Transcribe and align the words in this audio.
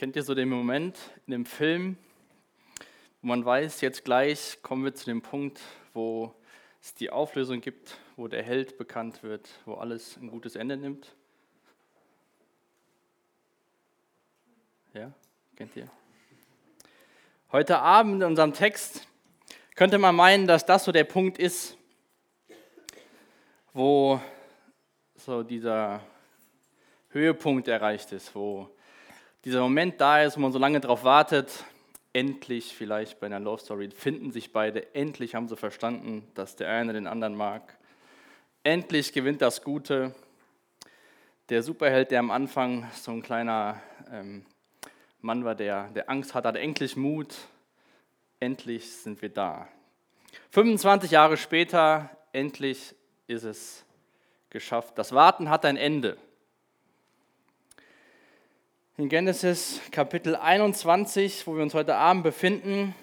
Kennt 0.00 0.16
ihr 0.16 0.22
so 0.22 0.34
den 0.34 0.48
Moment 0.48 0.98
in 1.26 1.32
dem 1.32 1.44
Film, 1.44 1.98
wo 3.20 3.28
man 3.28 3.44
weiß, 3.44 3.82
jetzt 3.82 4.02
gleich 4.02 4.56
kommen 4.62 4.82
wir 4.82 4.94
zu 4.94 5.04
dem 5.04 5.20
Punkt, 5.20 5.60
wo 5.92 6.34
es 6.80 6.94
die 6.94 7.10
Auflösung 7.10 7.60
gibt, 7.60 7.98
wo 8.16 8.26
der 8.26 8.42
Held 8.42 8.78
bekannt 8.78 9.22
wird, 9.22 9.46
wo 9.66 9.74
alles 9.74 10.16
ein 10.16 10.30
gutes 10.30 10.56
Ende 10.56 10.78
nimmt? 10.78 11.14
Ja, 14.94 15.12
kennt 15.54 15.76
ihr? 15.76 15.90
Heute 17.52 17.80
Abend 17.80 18.22
in 18.22 18.28
unserem 18.28 18.54
Text 18.54 19.06
könnte 19.74 19.98
man 19.98 20.16
meinen, 20.16 20.46
dass 20.46 20.64
das 20.64 20.84
so 20.84 20.92
der 20.92 21.04
Punkt 21.04 21.38
ist, 21.38 21.76
wo 23.74 24.18
so 25.16 25.42
dieser 25.42 26.00
Höhepunkt 27.10 27.68
erreicht 27.68 28.12
ist, 28.12 28.34
wo 28.34 28.74
dieser 29.44 29.60
Moment 29.60 30.00
da 30.00 30.22
ist, 30.22 30.36
wo 30.36 30.40
man 30.40 30.52
so 30.52 30.58
lange 30.58 30.80
darauf 30.80 31.04
wartet, 31.04 31.64
endlich 32.12 32.74
vielleicht 32.74 33.20
bei 33.20 33.26
einer 33.26 33.40
Love 33.40 33.62
Story 33.62 33.90
finden 33.90 34.32
sich 34.32 34.52
beide, 34.52 34.94
endlich 34.94 35.34
haben 35.34 35.48
sie 35.48 35.56
verstanden, 35.56 36.30
dass 36.34 36.56
der 36.56 36.68
eine 36.68 36.92
den 36.92 37.06
anderen 37.06 37.34
mag. 37.34 37.78
Endlich 38.62 39.12
gewinnt 39.12 39.40
das 39.40 39.62
Gute. 39.62 40.14
Der 41.48 41.62
Superheld, 41.62 42.10
der 42.10 42.20
am 42.20 42.30
Anfang 42.30 42.90
so 42.94 43.12
ein 43.12 43.22
kleiner 43.22 43.80
ähm, 44.12 44.44
Mann 45.20 45.44
war, 45.44 45.54
der, 45.54 45.88
der 45.88 46.10
Angst 46.10 46.34
hat, 46.34 46.44
hat 46.44 46.56
endlich 46.56 46.96
Mut. 46.96 47.34
Endlich 48.40 48.92
sind 48.92 49.22
wir 49.22 49.30
da. 49.30 49.68
25 50.50 51.10
Jahre 51.10 51.36
später, 51.36 52.10
endlich 52.32 52.94
ist 53.26 53.44
es 53.44 53.84
geschafft. 54.50 54.98
Das 54.98 55.12
Warten 55.12 55.48
hat 55.48 55.64
ein 55.64 55.76
Ende. 55.76 56.18
In 59.00 59.08
Genesis 59.08 59.80
Kapitel 59.92 60.36
21, 60.36 61.46
wo 61.46 61.56
wir 61.56 61.62
uns 61.62 61.72
heute 61.72 61.94
Abend 61.94 62.22
befinden, 62.22 62.94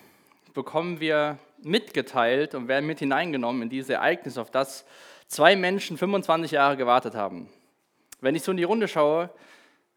bekommen 0.54 1.00
wir 1.00 1.40
mitgeteilt 1.64 2.54
und 2.54 2.68
werden 2.68 2.86
mit 2.86 3.00
hineingenommen 3.00 3.64
in 3.64 3.70
dieses 3.70 3.90
Ereignis, 3.90 4.38
auf 4.38 4.52
das 4.52 4.86
zwei 5.26 5.56
Menschen 5.56 5.98
25 5.98 6.52
Jahre 6.52 6.78
gewartet 6.78 7.16
haben. 7.16 7.50
Wenn 8.22 8.36
ich 8.36 8.44
so 8.44 8.52
in 8.52 8.58
die 8.58 8.64
Runde 8.64 8.88
schaue, 8.88 9.32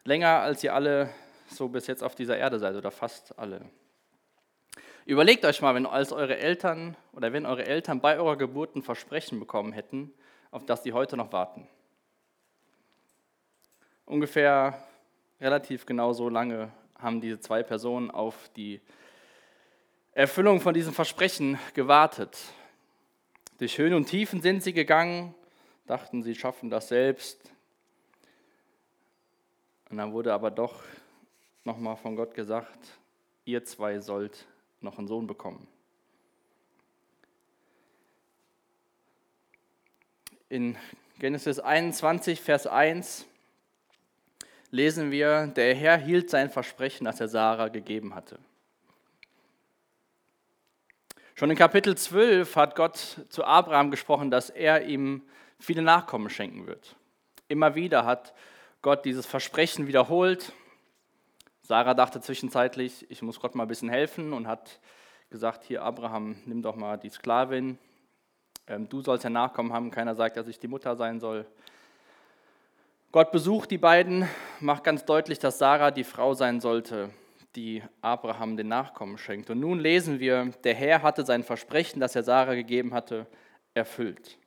länger 0.04 0.40
als 0.40 0.64
ihr 0.64 0.74
alle 0.74 1.10
so 1.48 1.68
bis 1.68 1.86
jetzt 1.86 2.02
auf 2.02 2.14
dieser 2.14 2.38
Erde 2.38 2.58
seid 2.58 2.76
oder 2.76 2.90
fast 2.90 3.38
alle. 3.38 3.60
Überlegt 5.04 5.44
euch 5.44 5.60
mal, 5.60 5.74
wenn 5.74 5.84
als 5.84 6.12
eure 6.12 6.38
Eltern 6.38 6.96
oder 7.12 7.34
wenn 7.34 7.44
eure 7.44 7.66
Eltern 7.66 8.00
bei 8.00 8.16
eurer 8.16 8.38
Geburt 8.38 8.74
ein 8.74 8.82
Versprechen 8.82 9.38
bekommen 9.38 9.74
hätten, 9.74 10.14
auf 10.50 10.64
das 10.64 10.82
sie 10.82 10.94
heute 10.94 11.18
noch 11.18 11.30
warten. 11.30 11.68
Ungefähr 14.06 14.82
relativ 15.40 15.86
genau 15.86 16.12
so 16.12 16.28
lange 16.28 16.70
haben 16.98 17.20
diese 17.20 17.40
zwei 17.40 17.62
Personen 17.62 18.10
auf 18.10 18.50
die 18.56 18.80
Erfüllung 20.12 20.60
von 20.60 20.74
diesem 20.74 20.92
Versprechen 20.92 21.58
gewartet. 21.74 22.36
Durch 23.58 23.78
Höhen 23.78 23.94
und 23.94 24.06
Tiefen 24.06 24.42
sind 24.42 24.62
sie 24.62 24.72
gegangen, 24.72 25.34
dachten, 25.86 26.22
sie 26.22 26.34
schaffen 26.34 26.68
das 26.68 26.88
selbst. 26.88 27.50
Und 29.88 29.96
dann 29.96 30.12
wurde 30.12 30.32
aber 30.32 30.50
doch 30.50 30.82
nochmal 31.64 31.96
von 31.96 32.16
Gott 32.16 32.34
gesagt, 32.34 32.98
ihr 33.44 33.64
zwei 33.64 33.98
sollt 33.98 34.46
noch 34.80 34.98
einen 34.98 35.08
Sohn 35.08 35.26
bekommen. 35.26 35.66
In 40.48 40.76
Genesis 41.18 41.60
21, 41.60 42.40
Vers 42.40 42.66
1 42.66 43.26
lesen 44.70 45.10
wir, 45.10 45.46
der 45.48 45.74
Herr 45.74 45.96
hielt 45.96 46.30
sein 46.30 46.50
Versprechen, 46.50 47.04
das 47.04 47.20
er 47.20 47.28
Sarah 47.28 47.68
gegeben 47.68 48.14
hatte. 48.14 48.38
Schon 51.34 51.50
in 51.50 51.56
Kapitel 51.56 51.96
12 51.96 52.54
hat 52.56 52.76
Gott 52.76 53.24
zu 53.30 53.44
Abraham 53.44 53.90
gesprochen, 53.90 54.30
dass 54.30 54.50
er 54.50 54.84
ihm 54.84 55.22
viele 55.58 55.82
Nachkommen 55.82 56.28
schenken 56.28 56.66
wird. 56.66 56.96
Immer 57.48 57.74
wieder 57.74 58.04
hat 58.04 58.34
Gott 58.82 59.04
dieses 59.04 59.26
Versprechen 59.26 59.86
wiederholt. 59.86 60.52
Sarah 61.62 61.94
dachte 61.94 62.20
zwischenzeitlich, 62.20 63.10
ich 63.10 63.22
muss 63.22 63.40
Gott 63.40 63.54
mal 63.54 63.64
ein 63.64 63.68
bisschen 63.68 63.88
helfen 63.88 64.32
und 64.32 64.46
hat 64.46 64.80
gesagt, 65.30 65.64
hier 65.64 65.82
Abraham, 65.82 66.36
nimm 66.44 66.62
doch 66.62 66.76
mal 66.76 66.98
die 66.98 67.08
Sklavin, 67.08 67.78
ähm, 68.66 68.88
du 68.88 69.02
sollst 69.02 69.24
ja 69.24 69.30
Nachkommen 69.30 69.72
haben, 69.72 69.90
keiner 69.90 70.14
sagt, 70.14 70.36
dass 70.36 70.46
ich 70.46 70.58
die 70.58 70.68
Mutter 70.68 70.96
sein 70.96 71.20
soll. 71.20 71.46
Gott 73.12 73.32
besucht 73.32 73.72
die 73.72 73.78
beiden, 73.78 74.28
macht 74.60 74.84
ganz 74.84 75.04
deutlich, 75.04 75.40
dass 75.40 75.58
Sarah 75.58 75.90
die 75.90 76.04
Frau 76.04 76.32
sein 76.34 76.60
sollte, 76.60 77.10
die 77.56 77.82
Abraham 78.00 78.56
den 78.56 78.68
Nachkommen 78.68 79.18
schenkt. 79.18 79.50
Und 79.50 79.58
nun 79.58 79.80
lesen 79.80 80.20
wir, 80.20 80.52
der 80.62 80.76
Herr 80.76 81.02
hatte 81.02 81.24
sein 81.24 81.42
Versprechen, 81.42 81.98
das 81.98 82.14
er 82.14 82.22
Sarah 82.22 82.54
gegeben 82.54 82.94
hatte, 82.94 83.26
erfüllt. 83.74 84.38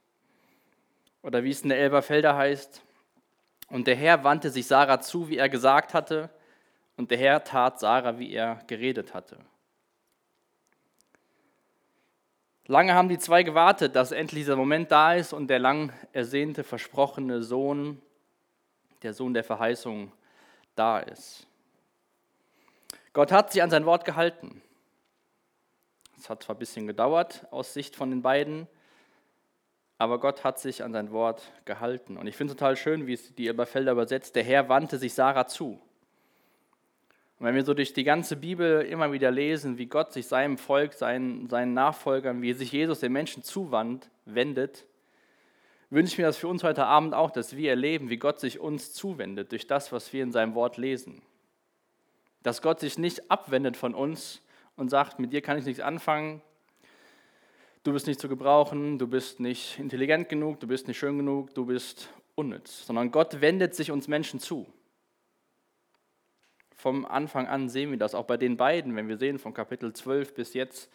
Oder 1.24 1.44
wie 1.44 1.50
es 1.50 1.64
in 1.64 1.70
der 1.70 1.80
Elberfelder 1.80 2.38
heißt, 2.38 2.82
und 3.68 3.86
der 3.86 3.98
Herr 3.98 4.24
wandte 4.24 4.50
sich 4.50 4.66
Sarah 4.66 5.02
zu, 5.02 5.28
wie 5.28 5.38
er 5.40 5.50
gesagt 5.50 5.94
hatte, 5.94 6.30
und 6.96 7.12
der 7.12 7.18
Herr 7.18 7.44
tat 7.44 7.82
Sarah, 7.82 8.18
wie 8.18 8.32
er 8.32 8.62
geredet 8.68 9.14
hatte. 9.14 9.40
Lange 12.68 12.94
haben 12.94 13.10
die 13.10 13.18
zwei 13.18 13.44
gewartet, 13.44 13.98
dass 13.98 14.14
endlich 14.14 14.44
dieser 14.44 14.56
Moment 14.56 14.90
da 14.90 15.16
ist 15.16 15.34
und 15.34 15.50
der 15.50 15.60
lang 15.60 15.92
ersehnte, 16.14 16.64
versprochene 16.64 17.44
Sohn 17.44 18.02
der 19.04 19.14
Sohn 19.14 19.34
der 19.34 19.44
Verheißung 19.44 20.12
da 20.76 21.00
ist. 21.00 21.48
Gott 23.14 23.32
hat 23.32 23.52
sich 23.52 23.62
an 23.62 23.70
sein 23.70 23.86
Wort 23.86 24.06
gehalten. 24.06 24.62
Es 26.18 26.30
hat 26.30 26.44
zwar 26.44 26.56
ein 26.56 26.60
bisschen 26.60 26.88
gedauert 26.88 27.46
aus 27.52 27.74
Sicht 27.74 27.96
von 27.96 28.10
den 28.10 28.22
beiden, 28.22 28.68
aber 29.98 30.20
Gott 30.20 30.44
hat 30.44 30.58
sich 30.58 30.84
an 30.84 30.94
sein 30.94 31.12
Wort 31.12 31.52
gehalten. 31.66 32.18
Und 32.18 32.28
ich 32.28 32.36
finde 32.36 32.54
es 32.54 32.58
total 32.58 32.76
schön, 32.76 33.08
wie 33.08 33.14
es 33.14 33.36
die 33.36 33.48
Elberfelder 33.48 33.92
übersetzt, 33.92 34.36
der 34.36 34.44
Herr 34.44 34.70
wandte 34.70 34.98
sich 34.98 35.14
Sarah 35.14 35.48
zu. 35.48 35.82
Und 37.40 37.48
wenn 37.48 37.56
wir 37.56 37.66
so 37.66 37.74
durch 37.74 37.94
die 37.94 38.06
ganze 38.06 38.38
Bibel 38.38 38.82
immer 38.84 39.12
wieder 39.12 39.30
lesen, 39.30 39.78
wie 39.78 39.88
Gott 39.88 40.14
sich 40.14 40.28
seinem 40.28 40.58
Volk, 40.58 40.94
seinen, 40.94 41.50
seinen 41.50 41.74
Nachfolgern, 41.74 42.42
wie 42.42 42.54
sich 42.54 42.72
Jesus 42.72 43.02
den 43.02 43.12
Menschen 43.12 43.44
zuwendet, 43.44 44.86
wünsche 45.94 46.14
ich 46.14 46.18
mir 46.18 46.26
das 46.26 46.38
für 46.38 46.48
uns 46.48 46.64
heute 46.64 46.86
Abend 46.86 47.14
auch, 47.14 47.30
dass 47.30 47.56
wir 47.56 47.70
erleben, 47.70 48.10
wie 48.10 48.18
Gott 48.18 48.40
sich 48.40 48.60
uns 48.60 48.94
zuwendet 48.94 49.52
durch 49.52 49.68
das, 49.68 49.92
was 49.92 50.12
wir 50.12 50.24
in 50.24 50.32
seinem 50.32 50.56
Wort 50.56 50.78
lesen. 50.78 51.22
Dass 52.42 52.62
Gott 52.62 52.80
sich 52.80 52.98
nicht 52.98 53.30
abwendet 53.30 53.78
von 53.78 53.94
uns 53.94 54.42
und 54.76 54.90
sagt, 54.90 55.20
mit 55.20 55.32
dir 55.32 55.42
kann 55.42 55.58
ich 55.58 55.66
nichts 55.66 55.80
anfangen, 55.80 56.42
du 57.84 57.94
bist 57.94 58.08
nicht 58.08 58.20
zu 58.20 58.28
gebrauchen, 58.28 58.98
du 58.98 59.08
bist 59.08 59.40
nicht 59.40 59.78
intelligent 59.78 60.30
genug, 60.30 60.60
du 60.60 60.68
bist 60.68 60.88
nicht 60.88 60.98
schön 60.98 61.18
genug, 61.18 61.54
du 61.54 61.66
bist 61.66 62.10
unnütz, 62.36 62.88
sondern 62.88 63.12
Gott 63.12 63.40
wendet 63.40 63.76
sich 63.76 63.92
uns 63.92 64.08
Menschen 64.08 64.40
zu. 64.40 64.66
Vom 66.76 67.06
Anfang 67.06 67.48
an 67.48 67.70
sehen 67.70 67.92
wir 67.92 67.98
das 68.00 68.16
auch 68.16 68.26
bei 68.26 68.38
den 68.38 68.58
beiden, 68.58 68.96
wenn 68.96 69.08
wir 69.08 69.18
sehen 69.18 69.38
von 69.38 69.54
Kapitel 69.54 69.94
12 69.94 70.34
bis 70.34 70.54
jetzt, 70.56 70.90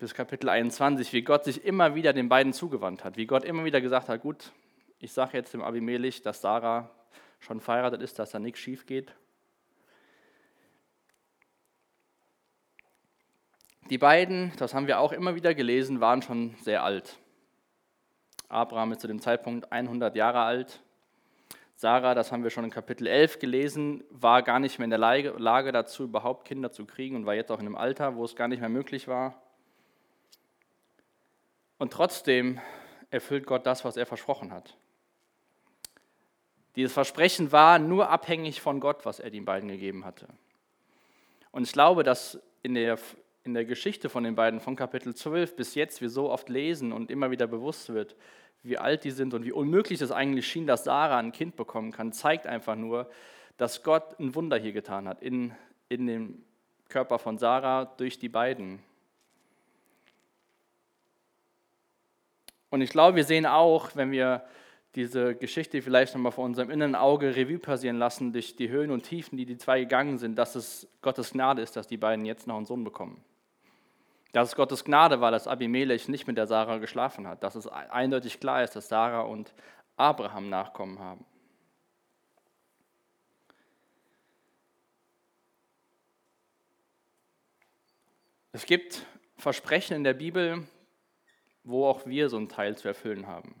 bis 0.00 0.14
Kapitel 0.14 0.48
21, 0.48 1.12
wie 1.12 1.20
Gott 1.20 1.44
sich 1.44 1.62
immer 1.62 1.94
wieder 1.94 2.14
den 2.14 2.30
beiden 2.30 2.54
zugewandt 2.54 3.04
hat, 3.04 3.18
wie 3.18 3.26
Gott 3.26 3.44
immer 3.44 3.66
wieder 3.66 3.82
gesagt 3.82 4.08
hat, 4.08 4.22
gut, 4.22 4.50
ich 4.98 5.12
sage 5.12 5.36
jetzt 5.36 5.52
dem 5.52 5.60
Abimelech, 5.60 6.22
dass 6.22 6.40
Sarah 6.40 6.90
schon 7.38 7.60
verheiratet 7.60 8.00
ist, 8.00 8.18
dass 8.18 8.30
da 8.30 8.38
nichts 8.38 8.60
schief 8.60 8.86
geht. 8.86 9.14
Die 13.90 13.98
beiden, 13.98 14.52
das 14.56 14.72
haben 14.72 14.86
wir 14.86 15.00
auch 15.00 15.12
immer 15.12 15.34
wieder 15.34 15.54
gelesen, 15.54 16.00
waren 16.00 16.22
schon 16.22 16.54
sehr 16.62 16.82
alt. 16.82 17.18
Abraham 18.48 18.92
ist 18.92 19.02
zu 19.02 19.06
dem 19.06 19.20
Zeitpunkt 19.20 19.70
100 19.70 20.16
Jahre 20.16 20.40
alt. 20.40 20.80
Sarah, 21.76 22.14
das 22.14 22.32
haben 22.32 22.42
wir 22.42 22.50
schon 22.50 22.64
in 22.64 22.70
Kapitel 22.70 23.06
11 23.06 23.38
gelesen, 23.38 24.02
war 24.10 24.42
gar 24.42 24.60
nicht 24.60 24.78
mehr 24.78 24.84
in 24.84 24.90
der 24.90 24.98
Lage 24.98 25.72
dazu, 25.72 26.04
überhaupt 26.04 26.46
Kinder 26.46 26.72
zu 26.72 26.86
kriegen 26.86 27.16
und 27.16 27.26
war 27.26 27.34
jetzt 27.34 27.50
auch 27.50 27.60
in 27.60 27.66
einem 27.66 27.76
Alter, 27.76 28.16
wo 28.16 28.24
es 28.24 28.34
gar 28.34 28.48
nicht 28.48 28.60
mehr 28.60 28.68
möglich 28.70 29.06
war. 29.06 29.42
Und 31.80 31.94
trotzdem 31.94 32.60
erfüllt 33.08 33.46
Gott 33.46 33.64
das, 33.64 33.86
was 33.86 33.96
er 33.96 34.04
versprochen 34.04 34.52
hat. 34.52 34.76
Dieses 36.76 36.92
Versprechen 36.92 37.52
war 37.52 37.78
nur 37.78 38.10
abhängig 38.10 38.60
von 38.60 38.80
Gott, 38.80 39.06
was 39.06 39.18
er 39.18 39.30
den 39.30 39.46
beiden 39.46 39.70
gegeben 39.70 40.04
hatte. 40.04 40.28
Und 41.52 41.62
ich 41.62 41.72
glaube, 41.72 42.02
dass 42.02 42.38
in 42.62 42.74
der, 42.74 42.98
in 43.44 43.54
der 43.54 43.64
Geschichte 43.64 44.10
von 44.10 44.24
den 44.24 44.34
beiden, 44.34 44.60
von 44.60 44.76
Kapitel 44.76 45.14
12 45.14 45.56
bis 45.56 45.74
jetzt, 45.74 46.02
wir 46.02 46.10
so 46.10 46.30
oft 46.30 46.50
lesen 46.50 46.92
und 46.92 47.10
immer 47.10 47.30
wieder 47.30 47.46
bewusst 47.46 47.88
wird, 47.94 48.14
wie 48.62 48.76
alt 48.76 49.04
die 49.04 49.10
sind 49.10 49.32
und 49.32 49.46
wie 49.46 49.52
unmöglich 49.52 50.02
es 50.02 50.12
eigentlich 50.12 50.46
schien, 50.46 50.66
dass 50.66 50.84
Sarah 50.84 51.16
ein 51.16 51.32
Kind 51.32 51.56
bekommen 51.56 51.92
kann, 51.92 52.12
zeigt 52.12 52.46
einfach 52.46 52.76
nur, 52.76 53.10
dass 53.56 53.82
Gott 53.82 54.20
ein 54.20 54.34
Wunder 54.34 54.58
hier 54.58 54.72
getan 54.72 55.08
hat 55.08 55.22
in, 55.22 55.54
in 55.88 56.06
dem 56.06 56.44
Körper 56.90 57.18
von 57.18 57.38
Sarah 57.38 57.86
durch 57.86 58.18
die 58.18 58.28
beiden. 58.28 58.80
Und 62.70 62.80
ich 62.80 62.90
glaube, 62.90 63.16
wir 63.16 63.24
sehen 63.24 63.46
auch, 63.46 63.90
wenn 63.94 64.12
wir 64.12 64.44
diese 64.94 65.34
Geschichte 65.34 65.82
vielleicht 65.82 66.14
nochmal 66.14 66.32
vor 66.32 66.44
unserem 66.44 66.70
inneren 66.70 66.94
Auge 66.94 67.36
Revue 67.36 67.58
passieren 67.58 67.98
lassen, 67.98 68.32
durch 68.32 68.56
die 68.56 68.70
Höhen 68.70 68.90
und 68.90 69.02
Tiefen, 69.02 69.36
die 69.36 69.46
die 69.46 69.56
zwei 69.56 69.80
gegangen 69.80 70.18
sind, 70.18 70.36
dass 70.36 70.54
es 70.54 70.88
Gottes 71.02 71.32
Gnade 71.32 71.62
ist, 71.62 71.76
dass 71.76 71.86
die 71.86 71.96
beiden 71.96 72.24
jetzt 72.24 72.46
noch 72.46 72.56
einen 72.56 72.66
Sohn 72.66 72.82
bekommen. 72.82 73.22
Dass 74.32 74.48
es 74.48 74.56
Gottes 74.56 74.84
Gnade 74.84 75.20
war, 75.20 75.30
dass 75.30 75.48
Abimelech 75.48 76.08
nicht 76.08 76.26
mit 76.26 76.36
der 76.36 76.46
Sarah 76.46 76.78
geschlafen 76.78 77.26
hat. 77.26 77.42
Dass 77.42 77.54
es 77.54 77.66
eindeutig 77.66 78.40
klar 78.40 78.62
ist, 78.62 78.74
dass 78.76 78.88
Sarah 78.88 79.22
und 79.22 79.52
Abraham 79.96 80.48
Nachkommen 80.48 80.98
haben. 80.98 81.24
Es 88.52 88.66
gibt 88.66 89.06
Versprechen 89.36 89.96
in 89.96 90.04
der 90.04 90.14
Bibel, 90.14 90.66
wo 91.64 91.86
auch 91.86 92.06
wir 92.06 92.28
so 92.28 92.36
einen 92.36 92.48
Teil 92.48 92.76
zu 92.76 92.88
erfüllen 92.88 93.26
haben. 93.26 93.54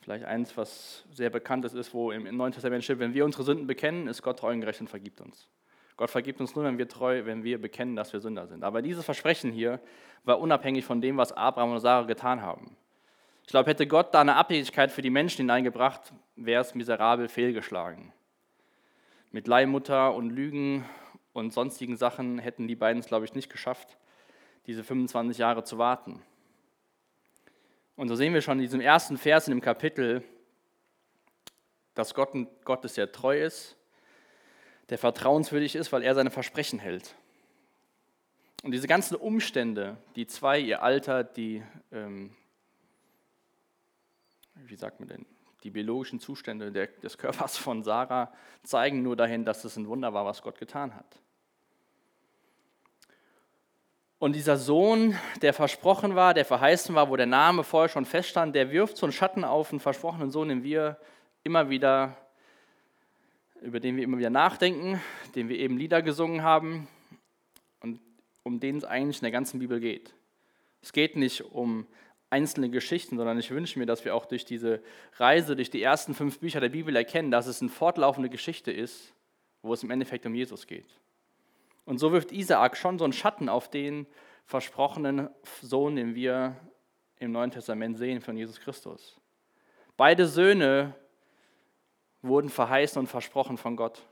Vielleicht 0.00 0.24
eins, 0.24 0.56
was 0.56 1.04
sehr 1.12 1.30
bekannt 1.30 1.64
ist, 1.64 1.74
ist, 1.74 1.92
wo 1.92 2.10
im 2.10 2.36
Neuen 2.36 2.52
Testament 2.52 2.82
steht, 2.84 2.98
wenn 2.98 3.14
wir 3.14 3.24
unsere 3.24 3.44
Sünden 3.44 3.66
bekennen, 3.66 4.08
ist 4.08 4.22
Gott 4.22 4.38
treu 4.38 4.52
und 4.52 4.60
gerecht 4.60 4.80
und 4.80 4.88
vergibt 4.88 5.20
uns. 5.20 5.48
Gott 5.96 6.10
vergibt 6.10 6.40
uns 6.40 6.54
nur, 6.54 6.64
wenn 6.64 6.78
wir 6.78 6.88
treu, 6.88 7.26
wenn 7.26 7.44
wir 7.44 7.60
bekennen, 7.60 7.94
dass 7.94 8.14
wir 8.14 8.20
Sünder 8.20 8.46
sind. 8.46 8.64
Aber 8.64 8.80
dieses 8.80 9.04
Versprechen 9.04 9.52
hier 9.52 9.80
war 10.24 10.40
unabhängig 10.40 10.84
von 10.86 11.02
dem, 11.02 11.18
was 11.18 11.32
Abraham 11.32 11.72
und 11.72 11.80
Sarah 11.80 12.06
getan 12.06 12.40
haben. 12.40 12.74
Ich 13.42 13.48
glaube, 13.48 13.68
hätte 13.68 13.86
Gott 13.86 14.14
da 14.14 14.22
eine 14.22 14.36
Abhängigkeit 14.36 14.90
für 14.90 15.02
die 15.02 15.10
Menschen 15.10 15.42
hineingebracht, 15.42 16.12
wäre 16.36 16.62
es 16.62 16.74
miserabel 16.74 17.28
fehlgeschlagen. 17.28 18.14
Mit 19.30 19.46
Leihmutter 19.46 20.14
und 20.14 20.30
Lügen 20.30 20.86
und 21.32 21.52
sonstigen 21.52 21.96
Sachen 21.96 22.38
hätten 22.38 22.66
die 22.66 22.76
beiden 22.76 23.00
es, 23.00 23.06
glaube 23.06 23.26
ich, 23.26 23.34
nicht 23.34 23.50
geschafft, 23.50 23.98
diese 24.66 24.82
25 24.82 25.36
Jahre 25.36 25.64
zu 25.64 25.76
warten. 25.76 26.22
Und 28.00 28.08
so 28.08 28.14
sehen 28.14 28.32
wir 28.32 28.40
schon 28.40 28.56
in 28.56 28.62
diesem 28.62 28.80
ersten 28.80 29.18
Vers 29.18 29.46
in 29.46 29.50
dem 29.50 29.60
Kapitel, 29.60 30.24
dass 31.92 32.14
Gott 32.14 32.30
Gott 32.64 32.82
ist, 32.86 32.96
der 32.96 33.12
treu 33.12 33.38
ist, 33.38 33.76
der 34.88 34.96
vertrauenswürdig 34.96 35.76
ist, 35.76 35.92
weil 35.92 36.02
er 36.02 36.14
seine 36.14 36.30
Versprechen 36.30 36.78
hält. 36.78 37.14
Und 38.62 38.70
diese 38.70 38.88
ganzen 38.88 39.16
Umstände, 39.16 39.98
die 40.16 40.26
zwei, 40.26 40.58
ihr 40.58 40.82
Alter, 40.82 41.24
die, 41.24 41.62
ähm, 41.92 42.34
wie 44.54 44.76
sagt 44.76 45.00
man 45.00 45.10
denn, 45.10 45.26
die 45.62 45.70
biologischen 45.70 46.20
Zustände 46.20 46.72
der, 46.72 46.86
des 46.86 47.18
Körpers 47.18 47.58
von 47.58 47.82
Sarah 47.82 48.32
zeigen 48.62 49.02
nur 49.02 49.14
dahin, 49.14 49.44
dass 49.44 49.62
es 49.64 49.76
ein 49.76 49.86
Wunder 49.86 50.14
war, 50.14 50.24
was 50.24 50.40
Gott 50.40 50.58
getan 50.58 50.94
hat. 50.94 51.20
Und 54.20 54.36
dieser 54.36 54.58
Sohn, 54.58 55.16
der 55.40 55.54
versprochen 55.54 56.14
war, 56.14 56.34
der 56.34 56.44
verheißen 56.44 56.94
war, 56.94 57.08
wo 57.08 57.16
der 57.16 57.24
Name 57.24 57.64
vorher 57.64 57.88
schon 57.88 58.04
feststand, 58.04 58.54
der 58.54 58.70
wirft 58.70 58.98
so 58.98 59.06
einen 59.06 59.14
Schatten 59.14 59.44
auf 59.44 59.70
einen 59.70 59.80
versprochenen 59.80 60.30
Sohn, 60.30 60.50
den 60.50 60.62
wir 60.62 60.98
immer 61.42 61.70
wieder, 61.70 62.18
über 63.62 63.80
den 63.80 63.96
wir 63.96 64.04
immer 64.04 64.18
wieder 64.18 64.28
nachdenken, 64.28 65.00
den 65.34 65.48
wir 65.48 65.58
eben 65.58 65.78
Lieder 65.78 66.02
gesungen 66.02 66.42
haben 66.42 66.86
und 67.80 67.98
um 68.42 68.60
den 68.60 68.76
es 68.76 68.84
eigentlich 68.84 69.16
in 69.16 69.24
der 69.24 69.30
ganzen 69.30 69.58
Bibel 69.58 69.80
geht. 69.80 70.12
Es 70.82 70.92
geht 70.92 71.16
nicht 71.16 71.40
um 71.40 71.86
einzelne 72.28 72.68
Geschichten, 72.68 73.16
sondern 73.16 73.38
ich 73.38 73.50
wünsche 73.50 73.78
mir, 73.78 73.86
dass 73.86 74.04
wir 74.04 74.14
auch 74.14 74.26
durch 74.26 74.44
diese 74.44 74.82
Reise, 75.16 75.56
durch 75.56 75.70
die 75.70 75.82
ersten 75.82 76.14
fünf 76.14 76.40
Bücher 76.40 76.60
der 76.60 76.68
Bibel 76.68 76.94
erkennen, 76.94 77.30
dass 77.30 77.46
es 77.46 77.62
eine 77.62 77.70
fortlaufende 77.70 78.28
Geschichte 78.28 78.70
ist, 78.70 79.14
wo 79.62 79.72
es 79.72 79.82
im 79.82 79.90
Endeffekt 79.90 80.26
um 80.26 80.34
Jesus 80.34 80.66
geht. 80.66 80.99
Und 81.90 81.98
so 81.98 82.12
wirft 82.12 82.30
Isaak 82.30 82.76
schon 82.76 83.00
so 83.00 83.04
einen 83.04 83.12
Schatten 83.12 83.48
auf 83.48 83.68
den 83.68 84.06
versprochenen 84.44 85.28
Sohn, 85.60 85.96
den 85.96 86.14
wir 86.14 86.54
im 87.16 87.32
Neuen 87.32 87.50
Testament 87.50 87.98
sehen 87.98 88.20
von 88.20 88.36
Jesus 88.36 88.60
Christus. 88.60 89.20
Beide 89.96 90.28
Söhne 90.28 90.94
wurden 92.22 92.48
verheißen 92.48 93.00
und 93.00 93.08
versprochen 93.08 93.58
von 93.58 93.74
Gott. 93.74 94.06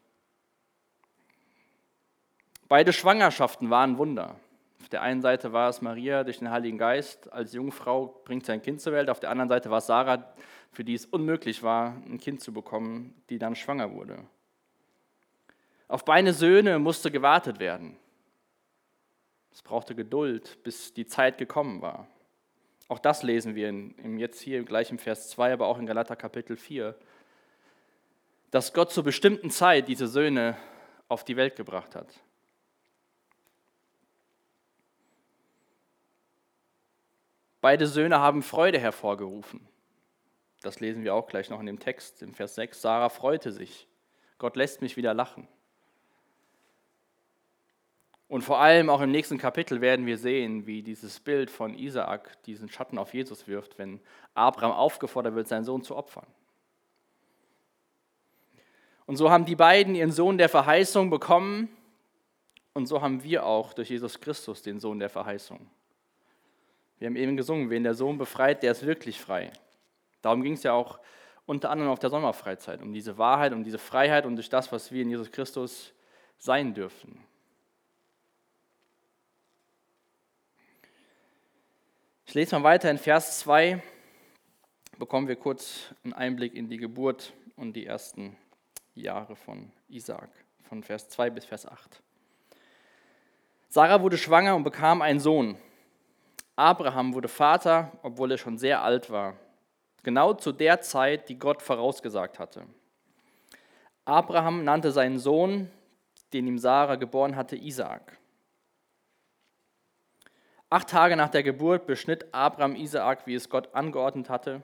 Beide 2.67 2.93
Schwangerschaften 2.93 3.71
waren 3.71 3.97
Wunder. 3.97 4.41
Auf 4.81 4.89
der 4.89 5.03
einen 5.03 5.23
Seite 5.23 5.53
war 5.53 5.69
es 5.69 5.81
Maria 5.81 6.25
durch 6.25 6.41
den 6.41 6.51
Heiligen 6.51 6.79
Geist, 6.79 7.33
als 7.33 7.53
Jungfrau 7.53 8.21
bringt 8.25 8.45
sie 8.45 8.51
ein 8.51 8.63
Kind 8.63 8.81
zur 8.81 8.93
Welt. 8.93 9.09
Auf 9.09 9.21
der 9.21 9.31
anderen 9.31 9.51
Seite 9.51 9.71
war 9.71 9.79
es 9.79 9.87
Sarah, 9.87 10.35
für 10.73 10.83
die 10.83 10.95
es 10.95 11.07
unmöglich 11.07 11.63
war, 11.63 11.95
ein 12.09 12.19
Kind 12.19 12.41
zu 12.41 12.53
bekommen, 12.53 13.15
die 13.31 13.39
dann 13.39 13.55
schwanger 13.55 13.93
wurde. 13.93 14.25
Auf 15.89 16.05
beide 16.05 16.35
Söhne 16.35 16.79
musste 16.79 17.11
gewartet 17.11 17.59
werden. 17.59 17.97
Es 19.51 19.63
brauchte 19.63 19.95
Geduld, 19.95 20.63
bis 20.63 20.93
die 20.93 21.07
Zeit 21.07 21.39
gekommen 21.39 21.81
war. 21.81 22.07
Auch 22.89 22.99
das 22.99 23.23
lesen 23.23 23.55
wir 23.55 23.69
in, 23.71 24.19
jetzt 24.19 24.41
hier 24.41 24.63
gleich 24.65 24.91
im 24.91 24.99
Vers 24.99 25.31
2, 25.31 25.55
aber 25.55 25.67
auch 25.67 25.79
in 25.79 25.87
Galater 25.87 26.17
Kapitel 26.17 26.57
4, 26.57 26.95
dass 28.51 28.73
Gott 28.73 28.93
zur 28.93 29.05
bestimmten 29.05 29.51
Zeit 29.51 29.89
diese 29.89 30.09
Söhne 30.09 30.57
auf 31.09 31.25
die 31.25 31.37
Welt 31.37 31.57
gebracht 31.57 31.95
hat. 31.97 32.09
Beide 37.61 37.87
Söhne 37.87 38.21
haben 38.21 38.43
Freude 38.43 38.79
hervorgerufen. 38.79 39.67
Das 40.63 40.81
lesen 40.81 41.03
wir 41.03 41.15
auch 41.15 41.27
gleich 41.27 41.51
noch 41.51 41.61
in 41.61 41.67
dem 41.67 41.79
Text, 41.79 42.23
im 42.23 42.35
Vers 42.35 42.55
6. 42.55 42.81
Sarah 42.81 43.09
freute 43.09 43.53
sich. 43.53 43.89
Gott 44.39 44.57
lässt 44.57 44.83
mich 44.83 44.97
wieder 44.97 45.15
lachen. 45.15 45.49
Und 48.29 48.43
vor 48.43 48.61
allem 48.61 48.91
auch 48.91 49.01
im 49.01 49.11
nächsten 49.11 49.39
Kapitel 49.39 49.81
werden 49.81 50.05
wir 50.05 50.19
sehen, 50.19 50.67
wie 50.67 50.83
dieses 50.83 51.19
Bild 51.19 51.51
von 51.51 51.75
Isaak 51.75 52.43
diesen 52.43 52.69
Schatten 52.69 52.99
auf 52.99 53.15
Jesus 53.15 53.49
wirft, 53.49 53.79
wenn 53.79 54.01
Abraham 54.35 54.73
aufgefordert 54.73 55.35
wird, 55.35 55.49
seinen 55.49 55.65
Sohn 55.65 55.83
zu 55.83 55.97
opfern. 55.97 56.27
Und 59.07 59.17
so 59.17 59.31
haben 59.31 59.47
die 59.47 59.57
beiden 59.57 59.95
ihren 59.95 60.13
Sohn 60.13 60.37
der 60.37 60.51
Verheißung 60.51 61.09
bekommen 61.09 61.71
und 62.75 62.87
so 62.87 63.01
haben 63.01 63.25
wir 63.25 63.47
auch 63.47 63.73
durch 63.73 63.89
Jesus 63.89 64.21
Christus 64.21 64.61
den 64.61 64.79
Sohn 64.79 64.99
der 64.99 65.09
Verheißung. 65.09 65.67
Wir 66.99 67.07
haben 67.07 67.17
eben 67.17 67.37
gesungen, 67.37 67.71
wen 67.71 67.85
der 67.85 67.95
Sohn 67.95 68.19
befreit, 68.19 68.63
der 68.63 68.73
ist 68.73 68.85
wirklich 68.85 69.19
frei. 69.19 69.51
Darum 70.21 70.43
ging 70.43 70.53
es 70.53 70.63
ja 70.63 70.75
auch 70.75 70.99
unter 71.47 71.71
anderem 71.71 71.91
auf 71.91 71.99
der 71.99 72.11
Sommerfreizeit, 72.11 72.83
um 72.83 72.93
diese 72.93 73.17
Wahrheit, 73.17 73.55
um 73.55 73.65
diese 73.65 73.79
Freiheit 73.79 74.27
und 74.27 74.37
durch 74.37 74.51
das, 74.51 74.71
was 74.71 74.93
wir 74.93 75.01
in 75.01 75.09
Jesus 75.09 75.31
Christus 75.31 75.95
sein 76.37 76.75
dürfen. 76.75 77.25
Ich 82.29 82.35
lese 82.35 82.59
mal 82.59 82.63
weiter 82.63 82.91
in 82.91 82.99
Vers 82.99 83.39
2, 83.39 83.83
bekommen 84.99 85.29
wir 85.29 85.37
kurz 85.37 85.95
einen 86.05 86.13
Einblick 86.13 86.55
in 86.55 86.69
die 86.69 86.77
Geburt 86.77 87.33
und 87.57 87.73
die 87.73 87.87
ersten 87.87 88.37
Jahre 88.95 89.35
von 89.35 89.73
Isaak, 89.89 90.29
von 90.69 90.83
Vers 90.83 91.09
2 91.09 91.31
bis 91.31 91.47
Vers 91.47 91.65
8. 91.65 92.03
Sarah 93.71 94.03
wurde 94.03 94.19
schwanger 94.19 94.55
und 94.57 94.63
bekam 94.63 95.01
einen 95.01 95.21
Sohn. 95.21 95.57
Abraham 96.55 97.15
wurde 97.15 97.29
Vater, 97.29 97.93
obwohl 98.03 98.33
er 98.33 98.37
schon 98.37 98.59
sehr 98.59 98.83
alt 98.83 99.09
war, 99.09 99.35
genau 100.03 100.35
zu 100.35 100.53
der 100.53 100.83
Zeit, 100.83 101.31
die 101.31 101.39
Gott 101.39 101.63
vorausgesagt 101.63 102.39
hatte. 102.39 102.67
Abraham 104.05 104.65
nannte 104.65 104.93
seinen 104.93 105.19
Sohn, 105.19 105.71
den 106.35 106.47
ihm 106.47 106.59
Sarah 106.59 106.97
geboren 106.97 107.37
hatte, 107.37 107.57
Isaak. 107.57 108.19
Acht 110.71 110.91
Tage 110.91 111.17
nach 111.17 111.31
der 111.31 111.43
Geburt 111.43 111.87
beschnitt 111.87 112.27
Abraham 112.33 112.77
Isaak, 112.77 113.27
wie 113.27 113.35
es 113.35 113.49
Gott 113.49 113.75
angeordnet 113.75 114.29
hatte. 114.29 114.63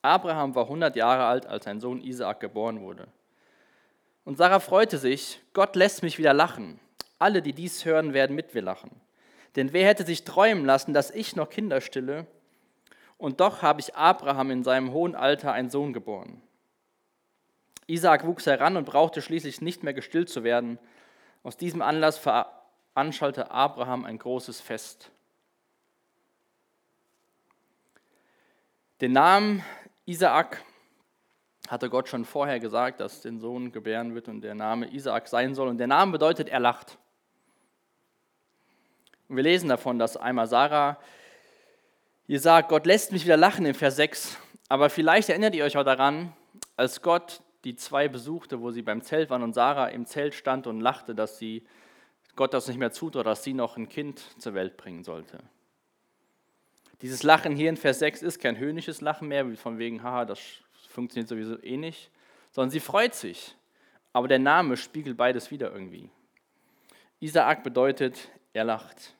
Abraham 0.00 0.54
war 0.54 0.64
100 0.64 0.96
Jahre 0.96 1.24
alt, 1.24 1.46
als 1.46 1.64
sein 1.64 1.80
Sohn 1.80 2.00
Isaak 2.00 2.40
geboren 2.40 2.80
wurde. 2.80 3.06
Und 4.24 4.38
Sarah 4.38 4.60
freute 4.60 4.96
sich, 4.96 5.40
Gott 5.52 5.76
lässt 5.76 6.02
mich 6.02 6.18
wieder 6.18 6.32
lachen. 6.32 6.80
Alle, 7.18 7.42
die 7.42 7.52
dies 7.52 7.84
hören, 7.84 8.14
werden 8.14 8.34
mit 8.34 8.54
mir 8.54 8.62
lachen. 8.62 8.90
Denn 9.56 9.74
wer 9.74 9.86
hätte 9.86 10.06
sich 10.06 10.24
träumen 10.24 10.64
lassen, 10.64 10.94
dass 10.94 11.10
ich 11.10 11.36
noch 11.36 11.50
Kinder 11.50 11.82
stille? 11.82 12.26
Und 13.18 13.40
doch 13.40 13.60
habe 13.60 13.80
ich 13.80 13.96
Abraham 13.96 14.50
in 14.50 14.64
seinem 14.64 14.92
hohen 14.92 15.14
Alter 15.14 15.52
einen 15.52 15.68
Sohn 15.68 15.92
geboren. 15.92 16.40
Isaak 17.86 18.26
wuchs 18.26 18.46
heran 18.46 18.78
und 18.78 18.86
brauchte 18.86 19.20
schließlich 19.20 19.60
nicht 19.60 19.82
mehr 19.82 19.92
gestillt 19.92 20.30
zu 20.30 20.44
werden. 20.44 20.78
Aus 21.42 21.58
diesem 21.58 21.82
Anlass 21.82 22.16
veranstaltete 23.00 23.50
Abraham 23.50 24.04
ein 24.04 24.18
großes 24.18 24.60
Fest. 24.60 25.10
Den 29.00 29.12
Namen 29.12 29.64
Isaak 30.04 30.62
hatte 31.66 31.88
Gott 31.88 32.10
schon 32.10 32.26
vorher 32.26 32.60
gesagt, 32.60 33.00
dass 33.00 33.22
den 33.22 33.40
Sohn 33.40 33.72
gebären 33.72 34.14
wird 34.14 34.28
und 34.28 34.42
der 34.42 34.54
Name 34.54 34.92
Isaak 34.92 35.28
sein 35.28 35.54
soll. 35.54 35.68
Und 35.68 35.78
der 35.78 35.86
Name 35.86 36.12
bedeutet, 36.12 36.50
er 36.50 36.60
lacht. 36.60 36.98
Und 39.28 39.36
wir 39.36 39.44
lesen 39.44 39.70
davon, 39.70 39.98
dass 39.98 40.18
einmal 40.18 40.46
Sarah 40.46 40.98
ihr 42.26 42.38
sagt, 42.38 42.68
Gott 42.68 42.84
lässt 42.84 43.12
mich 43.12 43.24
wieder 43.24 43.38
lachen 43.38 43.64
im 43.64 43.74
Vers 43.74 43.96
6. 43.96 44.36
Aber 44.68 44.90
vielleicht 44.90 45.30
erinnert 45.30 45.54
ihr 45.54 45.64
euch 45.64 45.78
auch 45.78 45.84
daran, 45.84 46.34
als 46.76 47.00
Gott 47.00 47.40
die 47.64 47.76
zwei 47.76 48.08
besuchte, 48.08 48.60
wo 48.60 48.70
sie 48.72 48.82
beim 48.82 49.00
Zelt 49.00 49.30
waren 49.30 49.42
und 49.42 49.54
Sarah 49.54 49.88
im 49.88 50.04
Zelt 50.04 50.34
stand 50.34 50.66
und 50.66 50.82
lachte, 50.82 51.14
dass 51.14 51.38
sie 51.38 51.64
Gott 52.40 52.54
das 52.54 52.68
nicht 52.68 52.78
mehr 52.78 52.90
zutraut, 52.90 53.26
dass 53.26 53.44
sie 53.44 53.52
noch 53.52 53.76
ein 53.76 53.90
Kind 53.90 54.18
zur 54.40 54.54
Welt 54.54 54.78
bringen 54.78 55.04
sollte. 55.04 55.40
Dieses 57.02 57.22
Lachen 57.22 57.54
hier 57.54 57.68
in 57.68 57.76
Vers 57.76 57.98
6 57.98 58.22
ist 58.22 58.40
kein 58.40 58.56
höhnisches 58.56 59.02
Lachen 59.02 59.28
mehr, 59.28 59.50
wie 59.50 59.56
von 59.56 59.76
wegen, 59.76 60.02
haha, 60.02 60.24
das 60.24 60.40
funktioniert 60.88 61.28
sowieso 61.28 61.62
eh 61.62 61.76
nicht, 61.76 62.10
sondern 62.50 62.70
sie 62.70 62.80
freut 62.80 63.14
sich. 63.14 63.54
Aber 64.14 64.26
der 64.26 64.38
Name 64.38 64.78
spiegelt 64.78 65.18
beides 65.18 65.50
wieder 65.50 65.70
irgendwie. 65.70 66.08
Isaak 67.18 67.62
bedeutet, 67.62 68.30
er 68.54 68.64
lacht. 68.64 69.14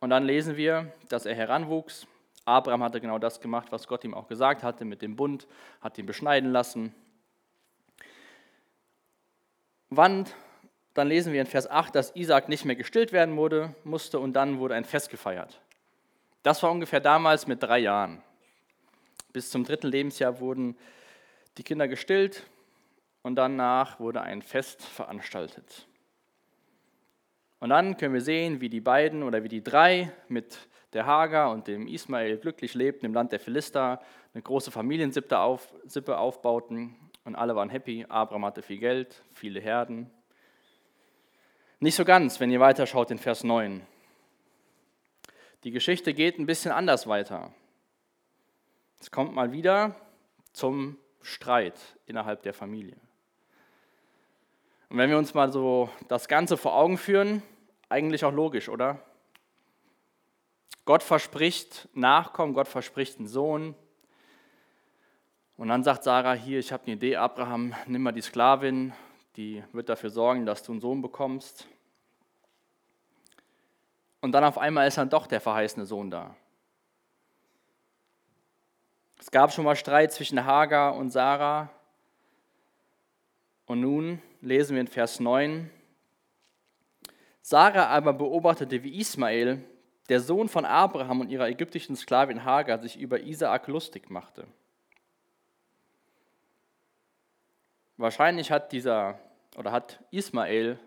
Und 0.00 0.10
dann 0.10 0.24
lesen 0.24 0.56
wir, 0.56 0.92
dass 1.08 1.26
er 1.26 1.36
heranwuchs. 1.36 2.08
Abraham 2.44 2.82
hatte 2.82 3.00
genau 3.00 3.18
das 3.18 3.40
gemacht, 3.40 3.70
was 3.70 3.86
Gott 3.86 4.04
ihm 4.04 4.14
auch 4.14 4.28
gesagt 4.28 4.62
hatte 4.62 4.84
mit 4.84 5.02
dem 5.02 5.16
Bund, 5.16 5.46
hat 5.80 5.98
ihn 5.98 6.06
beschneiden 6.06 6.50
lassen. 6.50 6.94
Wann, 9.90 10.26
dann 10.94 11.08
lesen 11.08 11.32
wir 11.32 11.40
in 11.40 11.46
Vers 11.46 11.68
8, 11.68 11.94
dass 11.94 12.14
Isaac 12.16 12.48
nicht 12.48 12.64
mehr 12.64 12.76
gestillt 12.76 13.12
werden 13.12 13.36
wurde, 13.36 13.74
musste 13.84 14.18
und 14.18 14.32
dann 14.32 14.58
wurde 14.58 14.74
ein 14.74 14.84
Fest 14.84 15.10
gefeiert. 15.10 15.60
Das 16.42 16.62
war 16.62 16.70
ungefähr 16.70 17.00
damals 17.00 17.46
mit 17.46 17.62
drei 17.62 17.80
Jahren. 17.80 18.22
Bis 19.32 19.50
zum 19.50 19.64
dritten 19.64 19.88
Lebensjahr 19.88 20.40
wurden 20.40 20.76
die 21.58 21.62
Kinder 21.62 21.88
gestillt 21.88 22.44
und 23.22 23.36
danach 23.36 24.00
wurde 24.00 24.22
ein 24.22 24.42
Fest 24.42 24.82
veranstaltet. 24.82 25.86
Und 27.58 27.68
dann 27.68 27.98
können 27.98 28.14
wir 28.14 28.22
sehen, 28.22 28.60
wie 28.60 28.70
die 28.70 28.80
beiden 28.80 29.22
oder 29.22 29.44
wie 29.44 29.48
die 29.48 29.62
drei 29.62 30.10
mit 30.28 30.69
der 30.92 31.06
Hagar 31.06 31.50
und 31.50 31.66
dem 31.68 31.86
Ismael 31.86 32.38
glücklich 32.38 32.74
lebten 32.74 33.06
im 33.06 33.14
Land 33.14 33.32
der 33.32 33.40
Philister, 33.40 34.00
eine 34.34 34.42
große 34.42 34.70
Familiensippe 34.70 35.38
auf, 35.38 35.72
aufbauten 36.08 36.96
und 37.24 37.36
alle 37.36 37.54
waren 37.54 37.70
happy. 37.70 38.06
Abraham 38.08 38.44
hatte 38.44 38.62
viel 38.62 38.78
Geld, 38.78 39.22
viele 39.32 39.60
Herden. 39.60 40.10
Nicht 41.78 41.94
so 41.94 42.04
ganz, 42.04 42.40
wenn 42.40 42.50
ihr 42.50 42.60
weiterschaut 42.60 43.10
in 43.10 43.18
Vers 43.18 43.44
9. 43.44 43.86
Die 45.64 45.70
Geschichte 45.70 46.14
geht 46.14 46.38
ein 46.38 46.46
bisschen 46.46 46.72
anders 46.72 47.06
weiter. 47.06 47.52
Es 48.98 49.10
kommt 49.10 49.34
mal 49.34 49.52
wieder 49.52 49.94
zum 50.52 50.98
Streit 51.22 51.78
innerhalb 52.06 52.42
der 52.42 52.54
Familie. 52.54 52.96
Und 54.88 54.98
wenn 54.98 55.08
wir 55.08 55.18
uns 55.18 55.34
mal 55.34 55.52
so 55.52 55.88
das 56.08 56.28
Ganze 56.28 56.56
vor 56.56 56.74
Augen 56.74 56.98
führen, 56.98 57.42
eigentlich 57.88 58.24
auch 58.24 58.32
logisch, 58.32 58.68
oder? 58.68 59.02
Gott 60.84 61.02
verspricht 61.02 61.88
Nachkommen, 61.94 62.54
Gott 62.54 62.68
verspricht 62.68 63.18
einen 63.18 63.28
Sohn. 63.28 63.74
Und 65.56 65.68
dann 65.68 65.84
sagt 65.84 66.04
Sarah 66.04 66.32
hier, 66.32 66.58
ich 66.58 66.72
habe 66.72 66.84
eine 66.84 66.94
Idee, 66.94 67.16
Abraham, 67.16 67.74
nimm 67.86 68.02
mal 68.02 68.12
die 68.12 68.22
Sklavin, 68.22 68.92
die 69.36 69.62
wird 69.72 69.88
dafür 69.88 70.10
sorgen, 70.10 70.46
dass 70.46 70.62
du 70.62 70.72
einen 70.72 70.80
Sohn 70.80 71.02
bekommst. 71.02 71.66
Und 74.20 74.32
dann 74.32 74.44
auf 74.44 74.58
einmal 74.58 74.88
ist 74.88 74.98
dann 74.98 75.10
doch 75.10 75.26
der 75.26 75.40
verheißene 75.40 75.86
Sohn 75.86 76.10
da. 76.10 76.34
Es 79.18 79.30
gab 79.30 79.52
schon 79.52 79.64
mal 79.64 79.76
Streit 79.76 80.12
zwischen 80.12 80.44
Hagar 80.44 80.96
und 80.96 81.10
Sarah. 81.10 81.68
Und 83.66 83.80
nun 83.80 84.20
lesen 84.40 84.74
wir 84.74 84.80
in 84.80 84.88
Vers 84.88 85.20
9, 85.20 85.70
Sarah 87.42 87.86
aber 87.86 88.12
beobachtete, 88.12 88.82
wie 88.82 88.98
Ismael, 88.98 89.64
der 90.10 90.20
Sohn 90.20 90.48
von 90.48 90.64
Abraham 90.64 91.20
und 91.20 91.30
ihrer 91.30 91.48
ägyptischen 91.48 91.94
Sklavin 91.94 92.44
Hagar, 92.44 92.80
sich 92.80 92.98
über 92.98 93.20
Isaak 93.20 93.68
lustig 93.68 94.10
machte. 94.10 94.44
Wahrscheinlich 97.96 98.50
hat 98.50 98.72
dieser 98.72 99.20
oder 99.56 99.70
hat 99.70 100.00
Ismael 100.10 100.80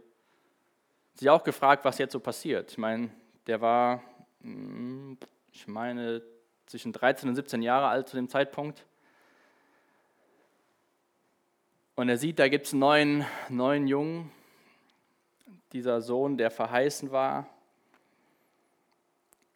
sich 1.13 1.29
auch 1.29 1.43
gefragt, 1.45 1.85
was 1.85 1.99
jetzt 1.99 2.11
so 2.11 2.19
passiert. 2.19 2.71
Ich 2.71 2.77
meine, 2.77 3.11
der 3.47 3.61
war, 3.61 4.03
hm, 4.41 5.17
ich 5.53 5.67
meine, 5.67 6.21
zwischen 6.65 6.91
13 6.91 7.29
und 7.29 7.35
17 7.35 7.61
Jahre 7.61 7.87
alt 7.87 8.09
zu 8.09 8.17
dem 8.17 8.27
Zeitpunkt. 8.27 8.85
Und 11.95 12.09
er 12.09 12.17
sieht, 12.17 12.39
da 12.39 12.49
gibt 12.49 12.65
es 12.65 12.73
einen 12.73 12.79
neuen, 12.79 13.25
neuen 13.47 13.87
Jungen, 13.87 14.31
dieser 15.71 16.01
Sohn, 16.01 16.37
der 16.37 16.51
verheißen 16.51 17.11
war, 17.11 17.47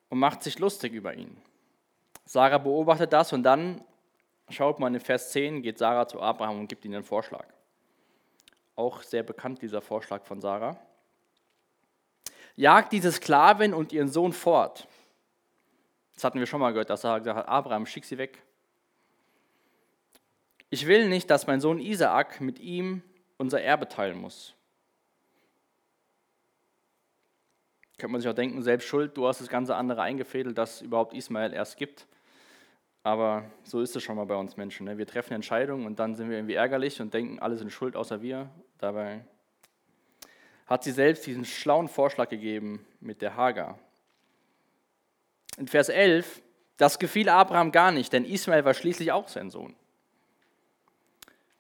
und 0.10 0.20
macht 0.20 0.44
sich 0.44 0.60
lustig 0.60 0.94
über 0.94 1.14
ihn. 1.14 1.38
Sarah 2.26 2.58
beobachtet 2.58 3.14
das 3.14 3.34
und 3.34 3.44
dann, 3.44 3.82
schaut 4.50 4.80
man 4.80 4.94
in 4.94 5.00
Vers 5.00 5.32
10, 5.32 5.62
geht 5.62 5.78
Sarah 5.78 6.08
zu 6.08 6.22
Abraham 6.22 6.60
und 6.60 6.68
gibt 6.68 6.86
ihm 6.86 6.94
einen 6.94 7.04
Vorschlag. 7.04 7.46
Auch 8.76 9.02
sehr 9.02 9.24
bekannt 9.24 9.62
dieser 9.62 9.82
Vorschlag 9.82 10.24
von 10.26 10.42
Sarah. 10.42 10.78
Jagt 12.56 12.92
diese 12.92 13.12
Sklavin 13.12 13.74
und 13.74 13.94
ihren 13.94 14.10
Sohn 14.10 14.34
fort. 14.34 14.88
Das 16.16 16.24
hatten 16.24 16.40
wir 16.40 16.48
schon 16.48 16.60
mal 16.60 16.72
gehört, 16.72 16.90
dass 16.90 17.02
Sarah 17.02 17.20
gesagt 17.20 17.38
hat, 17.38 17.48
Abraham, 17.48 17.86
schick 17.86 18.04
sie 18.04 18.18
weg. 18.18 18.42
Ich 20.70 20.86
will 20.88 21.08
nicht, 21.08 21.30
dass 21.30 21.48
mein 21.48 21.62
Sohn 21.62 21.80
Isaak 21.80 22.42
mit 22.42 22.60
ihm 22.60 23.04
unser 23.38 23.62
Erbe 23.62 23.88
teilen 23.88 24.20
muss. 24.20 24.57
Könnte 27.98 28.12
man 28.12 28.22
sich 28.22 28.30
auch 28.30 28.36
denken, 28.36 28.62
selbst 28.62 28.88
schuld, 28.88 29.18
du 29.18 29.28
hast 29.28 29.42
das 29.42 29.48
ganze 29.48 29.76
andere 29.76 30.02
eingefädelt, 30.02 30.58
dass 30.58 30.82
überhaupt 30.82 31.14
Ismael 31.14 31.54
erst 31.54 31.78
gibt. 31.78 32.06
Aber 33.02 33.46
so 33.64 33.82
ist 33.82 33.96
es 33.96 34.04
schon 34.04 34.18
mal 34.18 34.26
bei 34.26 34.36
uns 34.36 34.58
Menschen. 34.58 34.86
Ne? 34.86 34.98
Wir 34.98 35.08
treffen 35.08 35.34
Entscheidungen 35.34 35.86
und 35.86 35.98
dann 35.98 36.16
sind 36.16 36.30
wir 36.30 36.38
irgendwie 36.38 36.56
ärgerlich 36.56 37.02
und 37.02 37.14
denken, 37.14 37.40
alle 37.40 37.56
sind 37.56 37.72
schuld 37.72 37.96
außer 37.96 38.22
wir. 38.22 38.50
Dabei 38.78 39.24
hat 40.68 40.84
sie 40.84 40.92
selbst 40.92 41.26
diesen 41.26 41.46
schlauen 41.46 41.88
Vorschlag 41.88 42.30
gegeben 42.30 42.86
mit 43.00 43.22
der 43.22 43.36
Hagar. 43.36 43.80
In 45.58 45.68
Vers 45.68 45.90
11, 45.90 46.42
das 46.76 47.00
gefiel 47.00 47.30
Abraham 47.30 47.72
gar 47.72 47.92
nicht, 47.92 48.14
denn 48.14 48.26
Ismael 48.26 48.66
war 48.66 48.74
schließlich 48.74 49.12
auch 49.12 49.28
sein 49.28 49.50
Sohn. 49.50 49.76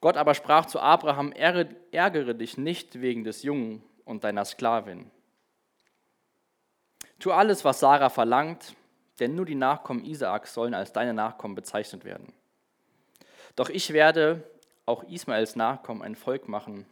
Gott 0.01 0.17
aber 0.17 0.35
sprach 0.35 0.67
zu 0.67 0.79
Abraham, 0.79 1.31
ärgere 1.31 2.33
dich 2.35 2.57
nicht 2.57 3.01
wegen 3.01 3.23
des 3.23 3.41
Jungen 3.41 3.81
und 4.05 4.23
deiner 4.23 4.45
Sklavin. 4.45 5.09
Tu 7.19 7.31
alles, 7.31 7.65
was 7.65 7.79
Sarah 7.79 8.09
verlangt, 8.09 8.75
denn 9.19 9.35
nur 9.35 9.45
die 9.45 9.55
Nachkommen 9.55 10.05
Isaaks 10.05 10.53
sollen 10.53 10.73
als 10.73 10.93
deine 10.93 11.13
Nachkommen 11.13 11.55
bezeichnet 11.55 12.05
werden. 12.05 12.33
Doch 13.55 13.69
ich 13.69 13.91
werde 13.91 14.43
auch 14.85 15.03
Ismaels 15.03 15.55
Nachkommen 15.55 16.03
ein 16.03 16.15
Volk 16.15 16.47
machen, 16.47 16.85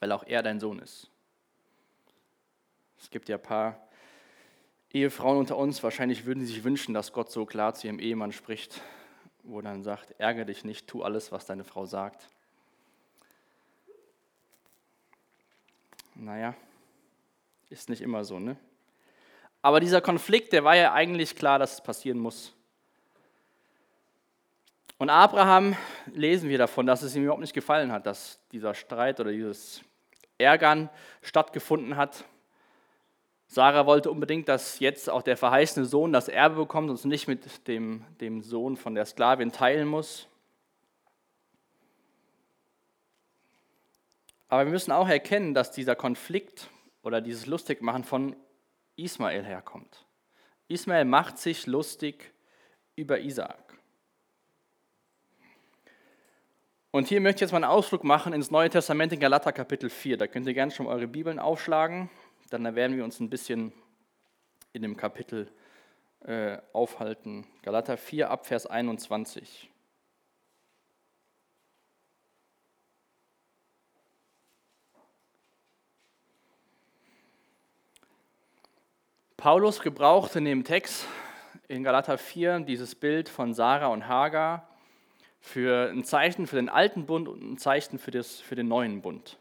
weil 0.00 0.12
auch 0.12 0.24
er 0.24 0.42
dein 0.42 0.60
Sohn 0.60 0.78
ist. 0.78 1.10
Es 3.00 3.10
gibt 3.10 3.28
ja 3.28 3.36
ein 3.36 3.42
paar 3.42 3.88
Ehefrauen 4.92 5.38
unter 5.38 5.56
uns, 5.56 5.82
wahrscheinlich 5.82 6.24
würden 6.24 6.40
sie 6.40 6.52
sich 6.52 6.64
wünschen, 6.64 6.94
dass 6.94 7.12
Gott 7.12 7.32
so 7.32 7.46
klar 7.46 7.74
zu 7.74 7.88
ihrem 7.88 7.98
Ehemann 7.98 8.30
spricht, 8.30 8.80
wo 9.42 9.58
er 9.58 9.62
dann 9.64 9.82
sagt, 9.82 10.14
ärgere 10.18 10.44
dich 10.44 10.64
nicht, 10.64 10.86
tu 10.86 11.02
alles, 11.02 11.32
was 11.32 11.46
deine 11.46 11.64
Frau 11.64 11.86
sagt. 11.86 12.28
Naja, 16.14 16.54
ist 17.70 17.88
nicht 17.88 18.02
immer 18.02 18.24
so, 18.24 18.38
ne? 18.38 18.56
Aber 19.62 19.78
dieser 19.78 20.00
Konflikt, 20.00 20.52
der 20.52 20.64
war 20.64 20.76
ja 20.76 20.92
eigentlich 20.92 21.36
klar, 21.36 21.60
dass 21.60 21.74
es 21.74 21.80
passieren 21.80 22.18
muss. 22.18 22.52
Und 24.98 25.08
Abraham 25.08 25.76
lesen 26.12 26.48
wir 26.48 26.58
davon, 26.58 26.86
dass 26.86 27.02
es 27.02 27.14
ihm 27.14 27.22
überhaupt 27.22 27.40
nicht 27.40 27.54
gefallen 27.54 27.92
hat, 27.92 28.06
dass 28.06 28.40
dieser 28.50 28.74
Streit 28.74 29.20
oder 29.20 29.30
dieses 29.30 29.80
Ärgern 30.38 30.90
stattgefunden 31.22 31.96
hat. 31.96 32.24
Sarah 33.46 33.86
wollte 33.86 34.10
unbedingt, 34.10 34.48
dass 34.48 34.78
jetzt 34.80 35.10
auch 35.10 35.22
der 35.22 35.36
verheißene 35.36 35.86
Sohn 35.86 36.12
das 36.12 36.28
Erbe 36.28 36.56
bekommt 36.56 36.88
und 36.88 36.96
es 36.96 37.04
nicht 37.04 37.28
mit 37.28 37.68
dem, 37.68 38.04
dem 38.20 38.42
Sohn 38.42 38.76
von 38.76 38.94
der 38.94 39.04
Sklavin 39.04 39.52
teilen 39.52 39.86
muss. 39.86 40.26
Aber 44.48 44.64
wir 44.64 44.72
müssen 44.72 44.92
auch 44.92 45.08
erkennen, 45.08 45.54
dass 45.54 45.70
dieser 45.70 45.96
Konflikt 45.96 46.68
oder 47.02 47.20
dieses 47.20 47.46
Lustigmachen 47.46 48.04
von 48.04 48.36
Ismael 48.96 49.44
herkommt. 49.44 50.06
Ismael 50.68 51.04
macht 51.04 51.38
sich 51.38 51.66
lustig 51.66 52.32
über 52.96 53.20
Isaak. 53.20 53.78
Und 56.90 57.08
hier 57.08 57.22
möchte 57.22 57.36
ich 57.36 57.40
jetzt 57.40 57.52
mal 57.52 57.64
einen 57.64 57.72
Ausflug 57.72 58.04
machen 58.04 58.34
ins 58.34 58.50
Neue 58.50 58.68
Testament 58.68 59.14
in 59.14 59.20
Galater 59.20 59.52
Kapitel 59.52 59.88
4. 59.88 60.18
Da 60.18 60.26
könnt 60.26 60.46
ihr 60.46 60.52
gerne 60.52 60.72
schon 60.72 60.86
eure 60.86 61.06
Bibeln 61.06 61.38
aufschlagen. 61.38 62.10
Dann 62.50 62.74
werden 62.74 62.96
wir 62.96 63.04
uns 63.04 63.18
ein 63.18 63.30
bisschen 63.30 63.72
in 64.74 64.82
dem 64.82 64.96
Kapitel 64.96 65.50
äh, 66.20 66.58
aufhalten. 66.74 67.46
Galater 67.62 67.96
4 67.96 68.30
ab 68.30 68.46
Vers 68.46 68.66
21. 68.66 69.71
Paulus 79.42 79.80
gebrauchte 79.80 80.38
in 80.38 80.44
dem 80.44 80.62
Text 80.62 81.04
in 81.66 81.82
Galater 81.82 82.16
4 82.16 82.60
dieses 82.60 82.94
Bild 82.94 83.28
von 83.28 83.54
Sarah 83.54 83.88
und 83.88 84.06
Hagar 84.06 84.68
für 85.40 85.90
ein 85.90 86.04
Zeichen 86.04 86.46
für 86.46 86.54
den 86.54 86.68
alten 86.68 87.06
Bund 87.06 87.26
und 87.26 87.42
ein 87.42 87.58
Zeichen 87.58 87.98
für, 87.98 88.12
das, 88.12 88.38
für 88.38 88.54
den 88.54 88.68
neuen 88.68 89.02
Bund. 89.02 89.40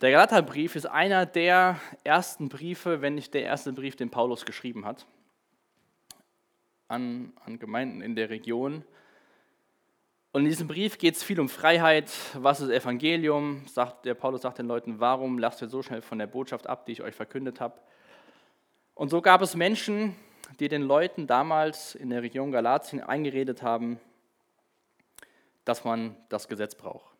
Der 0.00 0.10
Galaterbrief 0.10 0.74
ist 0.74 0.86
einer 0.86 1.24
der 1.24 1.78
ersten 2.02 2.48
Briefe, 2.48 3.00
wenn 3.00 3.14
nicht 3.14 3.32
der 3.32 3.44
erste 3.44 3.72
Brief, 3.72 3.94
den 3.94 4.10
Paulus 4.10 4.44
geschrieben 4.44 4.86
hat, 4.86 5.06
an, 6.88 7.32
an 7.44 7.60
Gemeinden 7.60 8.02
in 8.02 8.16
der 8.16 8.28
Region. 8.28 8.82
Und 10.32 10.42
in 10.42 10.48
diesem 10.48 10.66
Brief 10.66 10.98
geht 10.98 11.14
es 11.14 11.22
viel 11.22 11.38
um 11.38 11.48
Freiheit. 11.48 12.10
Was 12.34 12.60
ist 12.60 12.70
Evangelium? 12.70 13.68
Sagt, 13.68 14.04
der 14.04 14.14
Paulus 14.14 14.42
sagt 14.42 14.58
den 14.58 14.66
Leuten, 14.66 14.98
warum 14.98 15.38
lasst 15.38 15.62
ihr 15.62 15.68
so 15.68 15.80
schnell 15.80 16.02
von 16.02 16.18
der 16.18 16.26
Botschaft 16.26 16.66
ab, 16.66 16.86
die 16.86 16.92
ich 16.92 17.02
euch 17.02 17.14
verkündet 17.14 17.60
habe? 17.60 17.80
Und 19.00 19.08
so 19.08 19.22
gab 19.22 19.40
es 19.40 19.56
Menschen, 19.56 20.14
die 20.58 20.68
den 20.68 20.82
Leuten 20.82 21.26
damals 21.26 21.94
in 21.94 22.10
der 22.10 22.20
Region 22.20 22.52
Galatien 22.52 23.02
eingeredet 23.02 23.62
haben, 23.62 23.98
dass 25.64 25.84
man 25.86 26.14
das 26.28 26.48
Gesetz 26.48 26.74
braucht. 26.74 27.10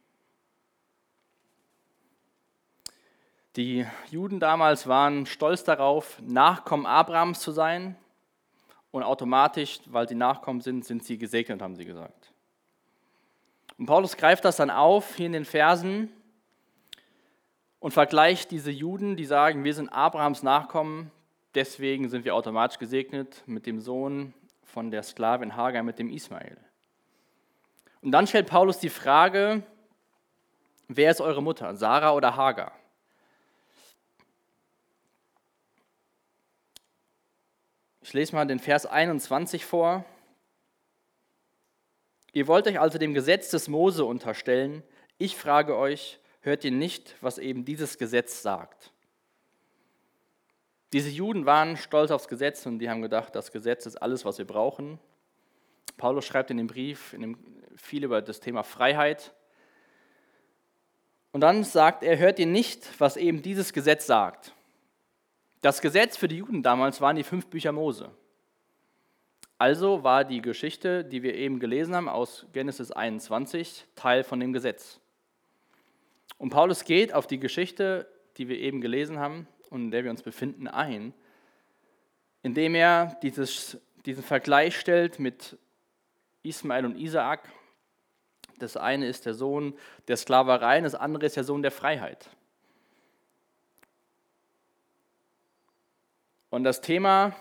Die 3.56 3.86
Juden 4.10 4.40
damals 4.40 4.88
waren 4.88 5.24
stolz 5.24 5.64
darauf, 5.64 6.20
Nachkommen 6.20 6.84
Abrahams 6.84 7.40
zu 7.40 7.50
sein. 7.50 7.96
Und 8.90 9.02
automatisch, 9.02 9.80
weil 9.86 10.06
sie 10.06 10.14
Nachkommen 10.14 10.60
sind, 10.60 10.84
sind 10.84 11.02
sie 11.02 11.16
gesegnet, 11.16 11.62
haben 11.62 11.76
sie 11.76 11.86
gesagt. 11.86 12.30
Und 13.78 13.86
Paulus 13.86 14.18
greift 14.18 14.44
das 14.44 14.56
dann 14.56 14.68
auf 14.68 15.16
hier 15.16 15.24
in 15.24 15.32
den 15.32 15.46
Versen 15.46 16.12
und 17.78 17.92
vergleicht 17.92 18.50
diese 18.50 18.70
Juden, 18.70 19.16
die 19.16 19.24
sagen, 19.24 19.64
wir 19.64 19.72
sind 19.72 19.88
Abrahams 19.88 20.42
Nachkommen, 20.42 21.10
deswegen 21.54 22.08
sind 22.08 22.24
wir 22.24 22.34
automatisch 22.34 22.78
gesegnet 22.78 23.42
mit 23.46 23.66
dem 23.66 23.80
Sohn 23.80 24.34
von 24.64 24.90
der 24.90 25.02
Sklavin 25.02 25.56
Hagar, 25.56 25.82
mit 25.82 25.98
dem 25.98 26.10
Ismael. 26.10 26.56
Und 28.02 28.12
dann 28.12 28.26
stellt 28.26 28.46
Paulus 28.46 28.78
die 28.78 28.88
Frage, 28.88 29.62
wer 30.88 31.10
ist 31.10 31.20
eure 31.20 31.42
Mutter, 31.42 31.76
Sarah 31.76 32.12
oder 32.12 32.36
Hagar? 32.36 32.72
Ich 38.02 38.12
lese 38.14 38.34
mal 38.34 38.46
den 38.46 38.58
Vers 38.58 38.86
21 38.86 39.64
vor. 39.64 40.04
Ihr 42.32 42.46
wollt 42.46 42.66
euch 42.66 42.80
also 42.80 42.98
dem 42.98 43.14
Gesetz 43.14 43.50
des 43.50 43.68
Mose 43.68 44.04
unterstellen. 44.04 44.82
Ich 45.18 45.36
frage 45.36 45.76
euch, 45.76 46.18
hört 46.40 46.64
ihr 46.64 46.70
nicht, 46.70 47.14
was 47.20 47.38
eben 47.38 47.64
dieses 47.64 47.98
Gesetz 47.98 48.42
sagt? 48.42 48.92
Diese 50.92 51.08
Juden 51.08 51.46
waren 51.46 51.76
stolz 51.76 52.10
aufs 52.10 52.26
Gesetz 52.26 52.66
und 52.66 52.80
die 52.80 52.90
haben 52.90 53.00
gedacht, 53.00 53.34
das 53.36 53.52
Gesetz 53.52 53.86
ist 53.86 53.96
alles, 53.96 54.24
was 54.24 54.38
wir 54.38 54.44
brauchen. 54.46 54.98
Paulus 55.96 56.24
schreibt 56.24 56.50
in 56.50 56.56
dem 56.56 56.66
Brief 56.66 57.12
in 57.12 57.20
dem, 57.22 57.38
viel 57.76 58.04
über 58.04 58.20
das 58.22 58.40
Thema 58.40 58.64
Freiheit. 58.64 59.32
Und 61.32 61.42
dann 61.42 61.62
sagt 61.62 62.02
er, 62.02 62.18
hört 62.18 62.40
ihr 62.40 62.46
nicht, 62.46 62.88
was 62.98 63.16
eben 63.16 63.40
dieses 63.40 63.72
Gesetz 63.72 64.06
sagt. 64.06 64.52
Das 65.60 65.80
Gesetz 65.80 66.16
für 66.16 66.26
die 66.26 66.38
Juden 66.38 66.62
damals 66.62 67.00
waren 67.00 67.16
die 67.16 67.22
fünf 67.22 67.46
Bücher 67.46 67.70
Mose. 67.70 68.10
Also 69.58 70.02
war 70.02 70.24
die 70.24 70.40
Geschichte, 70.40 71.04
die 71.04 71.22
wir 71.22 71.34
eben 71.34 71.60
gelesen 71.60 71.94
haben 71.94 72.08
aus 72.08 72.46
Genesis 72.52 72.90
21, 72.90 73.86
Teil 73.94 74.24
von 74.24 74.40
dem 74.40 74.52
Gesetz. 74.52 74.98
Und 76.38 76.50
Paulus 76.50 76.84
geht 76.84 77.12
auf 77.12 77.26
die 77.26 77.38
Geschichte, 77.38 78.08
die 78.38 78.48
wir 78.48 78.58
eben 78.58 78.80
gelesen 78.80 79.18
haben 79.18 79.46
und 79.70 79.84
in 79.84 79.90
der 79.90 80.04
wir 80.04 80.10
uns 80.10 80.22
befinden, 80.22 80.68
ein, 80.68 81.14
indem 82.42 82.74
er 82.74 83.18
dieses, 83.22 83.78
diesen 84.04 84.22
Vergleich 84.22 84.78
stellt 84.78 85.18
mit 85.18 85.56
Ismael 86.42 86.84
und 86.84 86.96
Isaak. 86.96 87.48
Das 88.58 88.76
eine 88.76 89.06
ist 89.06 89.26
der 89.26 89.34
Sohn 89.34 89.74
der 90.08 90.16
Sklaverei, 90.16 90.80
das 90.80 90.94
andere 90.94 91.26
ist 91.26 91.36
der 91.36 91.44
Sohn 91.44 91.62
der 91.62 91.70
Freiheit. 91.70 92.28
Und 96.50 96.64
das 96.64 96.80
Thema, 96.80 97.34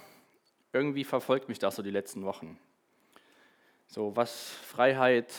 irgendwie 0.72 1.04
verfolgt 1.04 1.50
mich 1.50 1.60
das 1.60 1.76
so 1.76 1.82
die 1.82 1.90
letzten 1.90 2.24
Wochen. 2.24 2.60
So, 3.88 4.16
was 4.16 4.50
Freiheit, 4.50 5.34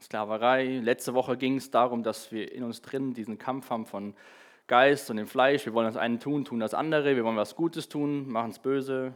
Sklaverei. 0.00 0.78
Letzte 0.78 1.12
Woche 1.14 1.36
ging 1.36 1.56
es 1.56 1.70
darum, 1.70 2.02
dass 2.02 2.32
wir 2.32 2.50
in 2.52 2.64
uns 2.64 2.80
drin 2.80 3.12
diesen 3.12 3.38
Kampf 3.38 3.70
haben 3.70 3.84
von 3.84 4.14
Geist 4.70 5.10
und 5.10 5.16
dem 5.16 5.26
Fleisch. 5.26 5.66
Wir 5.66 5.74
wollen 5.74 5.88
das 5.88 5.96
eine 5.96 6.20
tun, 6.20 6.44
tun 6.44 6.60
das 6.60 6.74
andere. 6.74 7.16
Wir 7.16 7.24
wollen 7.24 7.36
was 7.36 7.56
Gutes 7.56 7.88
tun, 7.88 8.28
machen 8.28 8.52
es 8.52 8.60
böse. 8.60 9.12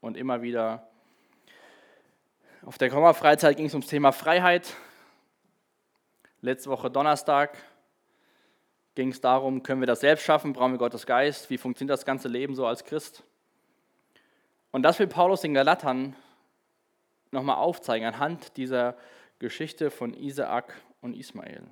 Und 0.00 0.16
immer 0.16 0.42
wieder. 0.42 0.88
Auf 2.64 2.76
der 2.76 2.90
Komma-Freizeit 2.90 3.56
ging 3.56 3.66
es 3.66 3.74
ums 3.74 3.86
Thema 3.86 4.10
Freiheit. 4.10 4.74
Letzte 6.40 6.70
Woche 6.70 6.90
Donnerstag 6.90 7.56
ging 8.96 9.10
es 9.10 9.20
darum, 9.20 9.62
können 9.62 9.80
wir 9.80 9.86
das 9.86 10.00
selbst 10.00 10.24
schaffen, 10.24 10.52
brauchen 10.52 10.72
wir 10.72 10.78
Gottes 10.78 11.06
Geist, 11.06 11.48
wie 11.48 11.58
funktioniert 11.58 11.96
das 11.96 12.04
ganze 12.04 12.26
Leben 12.26 12.56
so 12.56 12.66
als 12.66 12.82
Christ. 12.82 13.22
Und 14.72 14.82
das 14.82 14.98
will 14.98 15.06
Paulus 15.06 15.42
den 15.42 15.54
Galatern 15.54 16.16
nochmal 17.30 17.58
aufzeigen, 17.58 18.08
anhand 18.08 18.56
dieser 18.56 18.96
Geschichte 19.38 19.92
von 19.92 20.14
Isaak 20.14 20.74
und 21.00 21.14
Ismael. 21.14 21.62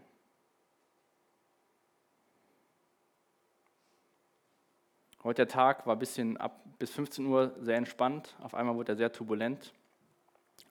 Heute 5.25 5.47
der 5.47 5.49
Tag 5.49 5.87
war 5.87 5.97
bisschen 5.97 6.37
ab 6.37 6.61
bis 6.79 6.91
15 6.91 7.25
Uhr 7.25 7.57
sehr 7.59 7.79
entspannt. 7.79 8.37
Auf 8.43 8.55
einmal 8.55 8.75
wurde 8.75 8.93
er 8.93 8.97
sehr 8.97 9.11
turbulent. 9.11 9.73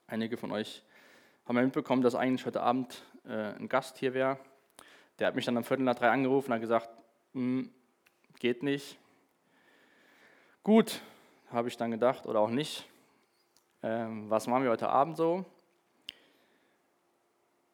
Einige 0.05 0.37
von 0.37 0.51
euch 0.51 0.83
haben 1.47 1.55
ja 1.55 1.63
mitbekommen, 1.63 2.03
dass 2.03 2.13
eigentlich 2.13 2.45
heute 2.45 2.61
Abend 2.61 3.01
äh, 3.25 3.55
ein 3.55 3.67
Gast 3.67 3.97
hier 3.97 4.13
wäre. 4.13 4.37
Der 5.17 5.25
hat 5.25 5.35
mich 5.35 5.45
dann 5.45 5.57
am 5.57 5.63
Viertel 5.63 5.81
nach 5.81 5.95
drei 5.95 6.11
angerufen 6.11 6.51
und 6.51 6.53
hat 6.53 6.61
gesagt, 6.61 6.87
hm, 7.33 7.71
geht 8.37 8.61
nicht. 8.61 8.99
Gut, 10.61 11.01
habe 11.49 11.67
ich 11.67 11.75
dann 11.75 11.89
gedacht, 11.89 12.27
oder 12.27 12.39
auch 12.39 12.51
nicht. 12.51 12.87
Ähm, 13.81 14.29
was 14.29 14.45
machen 14.45 14.65
wir 14.65 14.69
heute 14.69 14.89
Abend 14.89 15.17
so? 15.17 15.45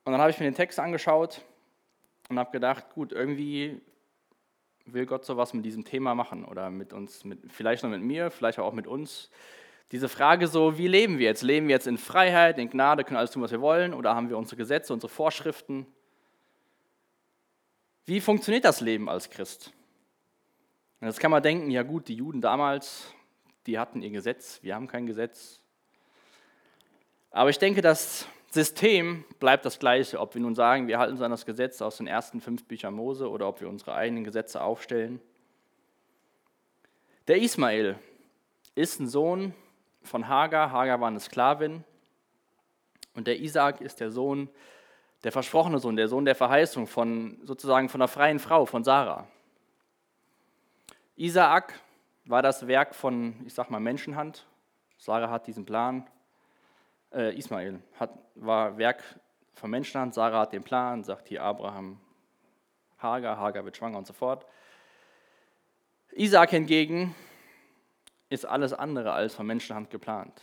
Und 0.06 0.14
dann 0.14 0.22
habe 0.22 0.32
ich 0.32 0.40
mir 0.40 0.46
den 0.46 0.56
Text 0.56 0.80
angeschaut 0.80 1.42
und 2.30 2.40
habe 2.40 2.52
gedacht, 2.52 2.90
gut, 2.94 3.12
irgendwie 3.12 3.82
will 4.94 5.06
Gott 5.06 5.26
sowas 5.26 5.54
mit 5.54 5.66
diesem 5.66 5.86
Thema 5.86 6.16
machen 6.16 6.46
oder 6.46 6.70
mit 6.70 6.94
uns, 6.94 7.24
mit, 7.24 7.40
vielleicht 7.52 7.84
noch 7.84 7.90
mit 7.90 8.02
mir, 8.02 8.32
vielleicht 8.32 8.60
auch 8.60 8.74
mit 8.74 8.88
uns. 8.88 9.30
Diese 9.92 10.08
Frage 10.08 10.48
so, 10.48 10.78
wie 10.78 10.88
leben 10.88 11.18
wir 11.18 11.26
jetzt? 11.26 11.42
Leben 11.42 11.68
wir 11.68 11.76
jetzt 11.76 11.88
in 11.88 11.98
Freiheit, 11.98 12.60
in 12.60 12.70
Gnade, 12.70 13.04
können 13.04 13.18
alles 13.18 13.32
tun, 13.32 13.42
was 13.42 13.52
wir 13.52 13.62
wollen 13.62 13.94
oder 13.94 14.16
haben 14.16 14.30
wir 14.30 14.38
unsere 14.38 14.56
Gesetze, 14.56 14.94
unsere 14.94 15.12
Vorschriften? 15.12 15.88
Wie 18.06 18.22
funktioniert 18.22 18.66
das 18.66 18.82
Leben 18.82 19.10
als 19.10 19.30
Christ? 19.30 19.72
Und 21.00 21.08
jetzt 21.08 21.20
kann 21.20 21.32
man 21.32 21.42
denken, 21.42 21.72
ja 21.72 21.84
gut, 21.84 22.08
die 22.08 22.16
Juden 22.16 22.42
damals, 22.42 23.14
die 23.66 23.80
hatten 23.80 24.02
ihr 24.02 24.10
Gesetz, 24.10 24.60
wir 24.62 24.76
haben 24.76 24.88
kein 24.88 25.08
Gesetz. 25.08 25.60
Aber 27.32 27.50
ich 27.50 27.60
denke, 27.60 27.82
das 27.82 28.28
System 28.52 29.26
bleibt 29.40 29.66
das 29.66 29.78
gleiche, 29.78 30.20
ob 30.20 30.34
wir 30.34 30.42
nun 30.42 30.56
sagen, 30.56 30.88
wir 30.88 30.98
halten 30.98 31.14
uns 31.14 31.22
an 31.22 31.32
das 31.32 31.46
Gesetz 31.46 31.82
aus 31.82 31.98
den 31.98 32.08
ersten 32.08 32.42
fünf 32.42 32.66
Büchern 32.66 32.94
Mose 32.94 33.30
oder 33.30 33.48
ob 33.48 33.62
wir 33.62 33.70
unsere 33.70 33.94
eigenen 33.94 34.24
Gesetze 34.24 34.62
aufstellen. 34.62 35.22
Der 37.28 37.38
Ismael 37.38 38.00
ist 38.74 39.00
ein 39.00 39.08
Sohn 39.08 39.54
von 40.02 40.28
Hagar. 40.28 40.72
Hagar 40.72 41.00
war 41.00 41.10
eine 41.10 41.20
Sklavin. 41.20 41.84
Und 43.14 43.28
der 43.28 43.40
Isaac 43.40 43.82
ist 43.82 44.00
der 44.00 44.10
Sohn 44.10 44.50
der 45.24 45.32
versprochene 45.32 45.80
Sohn, 45.80 45.96
der 45.96 46.08
Sohn 46.08 46.26
der 46.26 46.36
Verheißung 46.36 46.88
von 46.88 47.40
sozusagen 47.44 47.90
von 47.90 48.00
der 48.00 48.08
freien 48.08 48.40
Frau, 48.40 48.66
von 48.66 48.84
Sarah. 48.84 49.28
Isaak 51.18 51.78
war 52.26 52.42
das 52.42 52.68
Werk 52.68 52.96
von, 52.96 53.36
ich 53.46 53.54
sag 53.54 53.70
mal, 53.70 53.80
Menschenhand. 53.80 54.48
Sarah 54.98 55.30
hat 55.30 55.48
diesen 55.48 55.66
Plan. 55.66 56.08
Äh, 57.12 57.38
Ismael 57.38 57.82
hat, 58.00 58.12
war 58.36 58.78
Werk 58.78 59.04
von 59.54 59.70
Menschenhand. 59.72 60.14
Sarah 60.14 60.42
hat 60.42 60.54
den 60.54 60.64
Plan, 60.64 61.04
sagt 61.04 61.28
hier 61.28 61.44
Abraham, 61.44 62.00
Hagar, 62.98 63.38
Hagar 63.38 63.66
wird 63.66 63.78
schwanger 63.78 63.98
und 63.98 64.08
so 64.08 64.14
fort. 64.14 64.46
Isaak 66.12 66.52
hingegen 66.52 67.16
ist 68.30 68.46
alles 68.46 68.74
andere 68.74 69.14
als 69.14 69.34
von 69.36 69.48
Menschenhand 69.48 69.90
geplant. 69.90 70.42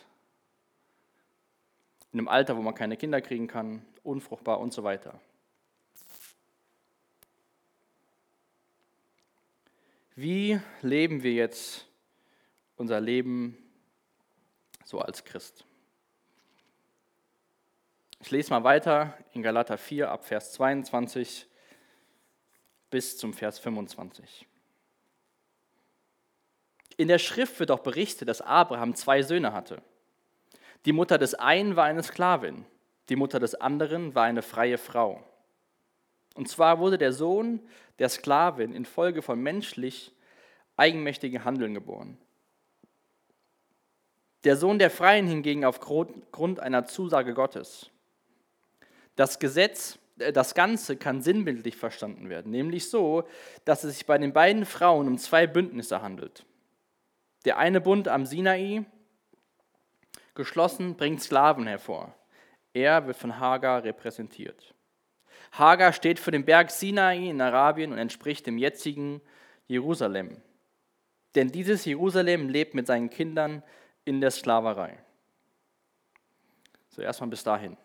In 2.13 2.21
einem 2.21 2.29
Alter, 2.29 2.57
wo 2.57 2.63
man 2.63 2.75
keine 2.75 2.97
Kinder 2.97 3.21
kriegen 3.21 3.47
kann, 3.47 3.85
unfruchtbar 4.03 4.59
und 4.61 4.73
so 4.73 4.83
weiter. 4.85 5.21
Wie 10.15 10.59
leben 10.81 11.23
wir 11.23 11.35
jetzt 11.35 11.87
unser 12.77 13.01
Leben 13.01 13.59
so 14.83 14.99
als 14.99 15.25
Christ? 15.25 15.66
Ich 18.21 18.31
lese 18.31 18.51
mal 18.51 18.65
weiter 18.65 19.17
in 19.33 19.43
Galater 19.43 19.79
4 19.79 20.11
ab 20.11 20.25
Vers 20.25 20.53
22 20.55 21.47
bis 22.91 23.19
zum 23.19 23.33
Vers 23.35 23.59
25. 23.59 24.47
In 26.97 27.09
der 27.09 27.19
Schrift 27.19 27.61
wird 27.61 27.71
auch 27.71 27.81
berichtet, 27.81 28.29
dass 28.29 28.41
Abraham 28.41 28.95
zwei 28.95 29.23
Söhne 29.23 29.53
hatte. 29.53 29.83
Die 30.87 30.93
Mutter 30.93 31.19
des 31.19 31.35
einen 31.35 31.77
war 31.77 31.85
eine 31.85 32.03
Sklavin 32.03 32.65
die 33.09 33.17
Mutter 33.17 33.39
des 33.39 33.55
anderen 33.55 34.15
war 34.15 34.25
eine 34.25 34.43
freie 34.43 34.79
Frau. 34.79 35.23
Und 36.35 36.49
zwar 36.49 36.79
wurde 36.79 36.99
der 36.99 37.13
Sohn 37.13 37.61
der 37.99 38.09
Sklavin 38.09 38.75
infolge 38.75 39.23
von 39.23 39.41
menschlich 39.41 40.13
eigenmächtigen 40.77 41.45
Handeln 41.45 41.73
geboren. 41.73 42.19
Der 44.45 44.57
Sohn 44.57 44.79
der 44.79 44.91
Freien 44.91 45.27
hingegen 45.27 45.65
aufgrund 45.65 46.61
einer 46.61 46.85
Zusage 46.85 47.33
Gottes. 47.35 47.91
Das 49.17 49.39
Gesetz, 49.39 49.99
äh, 50.19 50.33
das 50.33 50.55
Ganze 50.55 50.97
kann 50.97 51.23
sinnbildlich 51.23 51.77
verstanden 51.77 52.29
werden, 52.29 52.53
nämlich 52.53 52.89
so, 52.89 53.25
dass 53.65 53.85
es 53.85 53.95
sich 53.95 54.07
bei 54.07 54.19
den 54.19 54.33
beiden 54.33 54.65
Frauen 54.65 55.09
um 55.09 55.19
zwei 55.19 55.47
Bündnisse 55.47 56.03
handelt. 56.03 56.45
Der 57.45 57.59
eine 57.59 57.81
Bund 57.81 58.09
am 58.09 58.27
Sinai, 58.27 58.85
geschlossen, 60.35 60.97
bringt 60.97 61.23
Sklaven 61.23 61.67
hervor. 61.67 62.15
Er 62.73 63.07
wird 63.07 63.17
von 63.17 63.39
Hagar 63.41 63.85
repräsentiert. 63.85 64.75
Hagar 65.53 65.93
steht 65.93 66.19
für 66.19 66.31
den 66.31 66.45
Berg 66.45 66.71
Sinai 66.71 67.31
in 67.31 67.41
Arabien 67.41 67.93
und 67.93 67.99
entspricht 67.99 68.47
dem 68.47 68.59
jetzigen 68.59 69.23
Jerusalem. 69.67 70.43
Denn 71.35 71.49
dieses 71.49 71.85
Jerusalem 71.85 72.49
lebt 72.49 72.75
mit 72.75 72.87
seinen 72.87 73.11
Kindern 73.11 73.63
in 74.05 74.21
der 74.21 74.31
Sklaverei. 74.31 74.99
So, 76.89 77.03
erstmal 77.03 77.31
bis 77.31 77.45
dahin. 77.45 77.77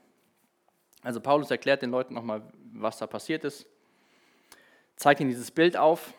Also 1.01 1.19
Paulus 1.19 1.49
erklärt 1.49 1.81
den 1.81 1.91
Leuten 1.91 2.13
nochmal, 2.13 2.43
was 2.73 2.97
da 2.97 3.07
passiert 3.07 3.43
ist, 3.43 3.65
zeigt 4.95 5.19
ihnen 5.19 5.29
dieses 5.29 5.51
Bild 5.51 5.75
auf 5.75 6.13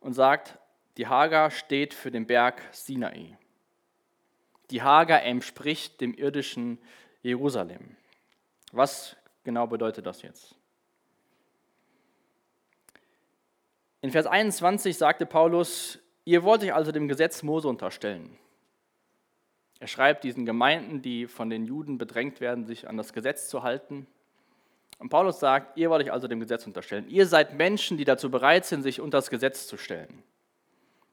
und 0.00 0.14
sagt, 0.14 0.58
die 0.96 1.06
Hagar 1.06 1.50
steht 1.50 1.94
für 1.94 2.10
den 2.10 2.26
Berg 2.26 2.62
Sinai. 2.72 3.38
Die 4.70 4.82
Hagar 4.82 5.22
entspricht 5.22 6.00
dem 6.00 6.14
irdischen 6.14 6.78
Jerusalem. 7.22 7.96
Was 8.72 9.16
genau 9.44 9.66
bedeutet 9.66 10.04
das 10.06 10.22
jetzt? 10.22 10.56
In 14.00 14.10
Vers 14.10 14.26
21 14.26 14.96
sagte 14.96 15.26
Paulus, 15.26 15.98
ihr 16.24 16.42
wollt 16.42 16.62
euch 16.62 16.74
also 16.74 16.92
dem 16.92 17.08
Gesetz 17.08 17.42
Mose 17.42 17.68
unterstellen. 17.68 18.36
Er 19.80 19.86
schreibt 19.86 20.24
diesen 20.24 20.44
Gemeinden, 20.44 21.02
die 21.02 21.26
von 21.26 21.50
den 21.50 21.64
Juden 21.64 21.98
bedrängt 21.98 22.40
werden, 22.40 22.64
sich 22.64 22.88
an 22.88 22.96
das 22.96 23.12
Gesetz 23.12 23.48
zu 23.48 23.62
halten. 23.62 24.06
Und 24.98 25.10
Paulus 25.10 25.38
sagt, 25.38 25.76
ihr 25.76 25.90
wollt 25.90 26.04
euch 26.04 26.12
also 26.12 26.26
dem 26.26 26.40
Gesetz 26.40 26.66
unterstellen. 26.66 27.08
Ihr 27.08 27.26
seid 27.26 27.54
Menschen, 27.54 27.96
die 27.96 28.04
dazu 28.04 28.30
bereit 28.30 28.64
sind, 28.64 28.82
sich 28.82 29.00
unter 29.00 29.18
das 29.18 29.30
Gesetz 29.30 29.68
zu 29.68 29.76
stellen. 29.76 30.22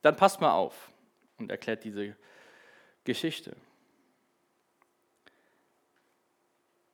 Dann 0.01 0.15
passt 0.15 0.41
mal 0.41 0.53
auf 0.53 0.91
und 1.37 1.51
erklärt 1.51 1.83
diese 1.83 2.15
Geschichte. 3.03 3.55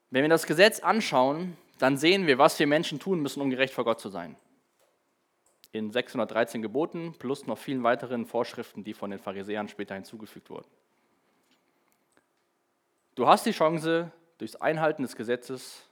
Wenn 0.10 0.24
wir 0.24 0.30
das 0.30 0.46
Gesetz 0.46 0.82
anschauen, 0.82 1.56
dann 1.80 1.96
sehen 1.96 2.28
wir, 2.28 2.38
was 2.38 2.60
wir 2.60 2.68
Menschen 2.68 3.00
tun 3.00 3.22
müssen, 3.22 3.42
um 3.42 3.50
gerecht 3.50 3.74
vor 3.74 3.86
Gott 3.86 4.02
zu 4.02 4.10
sein. 4.10 4.36
In 5.72 5.92
613 5.92 6.62
Geboten 6.62 7.16
plus 7.18 7.48
noch 7.48 7.58
vielen 7.58 7.84
weiteren 7.84 8.26
Vorschriften, 8.26 8.84
die 8.84 8.94
von 8.94 9.10
den 9.10 9.20
Pharisäern 9.20 9.70
später 9.70 9.96
hinzugefügt 9.96 10.50
wurden. 10.50 10.68
Du 13.16 13.28
hast 13.28 13.46
die 13.46 13.52
Chance, 13.52 14.12
durchs 14.38 14.56
Einhalten 14.56 15.04
des 15.04 15.16
Gesetzes 15.16 15.86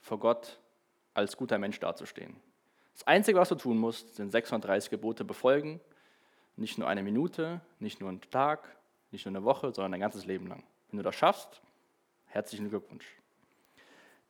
vor 0.00 0.18
Gott 0.18 0.60
als 1.14 1.36
guter 1.36 1.58
Mensch 1.58 1.80
dazustehen. 1.80 2.36
Das 2.92 3.06
Einzige, 3.06 3.38
was 3.38 3.48
du 3.48 3.54
tun 3.54 3.78
musst, 3.78 4.16
sind 4.16 4.30
630 4.30 4.90
Gebote 4.90 5.24
befolgen. 5.24 5.80
Nicht 6.56 6.78
nur 6.78 6.86
eine 6.86 7.02
Minute, 7.02 7.60
nicht 7.78 8.00
nur 8.00 8.10
einen 8.10 8.20
Tag, 8.20 8.76
nicht 9.10 9.24
nur 9.24 9.34
eine 9.34 9.44
Woche, 9.44 9.72
sondern 9.72 9.92
dein 9.92 10.00
ganzes 10.00 10.26
Leben 10.26 10.46
lang. 10.46 10.62
Wenn 10.90 10.98
du 10.98 11.02
das 11.02 11.14
schaffst, 11.14 11.62
herzlichen 12.26 12.68
Glückwunsch. 12.68 13.06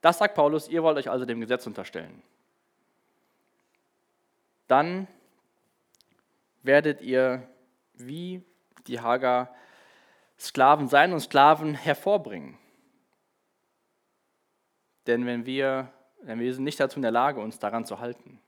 Das 0.01 0.18
sagt 0.18 0.35
Paulus, 0.35 0.68
ihr 0.68 0.83
wollt 0.83 0.99
euch 0.99 1.11
also 1.11 1.25
dem 1.25 1.40
Gesetz 1.40 1.66
unterstellen. 1.66 2.23
Dann 4.68 5.09
werdet 6.62 7.03
ihr 7.03 7.49
wie 7.95 8.45
die 8.87 9.01
Hagar 9.01 9.55
Sklaven 10.42 10.88
sein 10.88 11.12
und 11.12 11.20
Sklaven 11.20 11.74
hervorbringen. 11.74 12.59
Denn 15.07 15.24
wenn 15.24 15.46
wir, 15.46 15.92
denn 16.22 16.40
wir 16.40 16.52
sind 16.52 16.64
nicht 16.64 16.81
dazu 16.81 16.96
in 16.96 17.02
der 17.02 17.12
Lage, 17.12 17.40
uns 17.40 17.61
daran 17.61 17.85
zu 17.85 18.00
halten. 18.00 18.40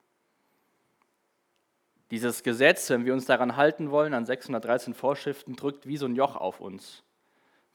Dieses 2.11 2.43
Gesetz, 2.43 2.91
wenn 2.91 3.05
wir 3.05 3.13
uns 3.13 3.27
daran 3.27 3.57
halten 3.57 3.93
wollen, 3.93 4.13
an 4.13 4.27
613 4.27 4.93
Vorschriften, 4.95 5.55
drückt 5.55 5.87
wie 5.87 5.97
so 5.97 6.07
ein 6.07 6.17
Joch 6.17 6.35
auf 6.35 6.61
uns, 6.61 7.05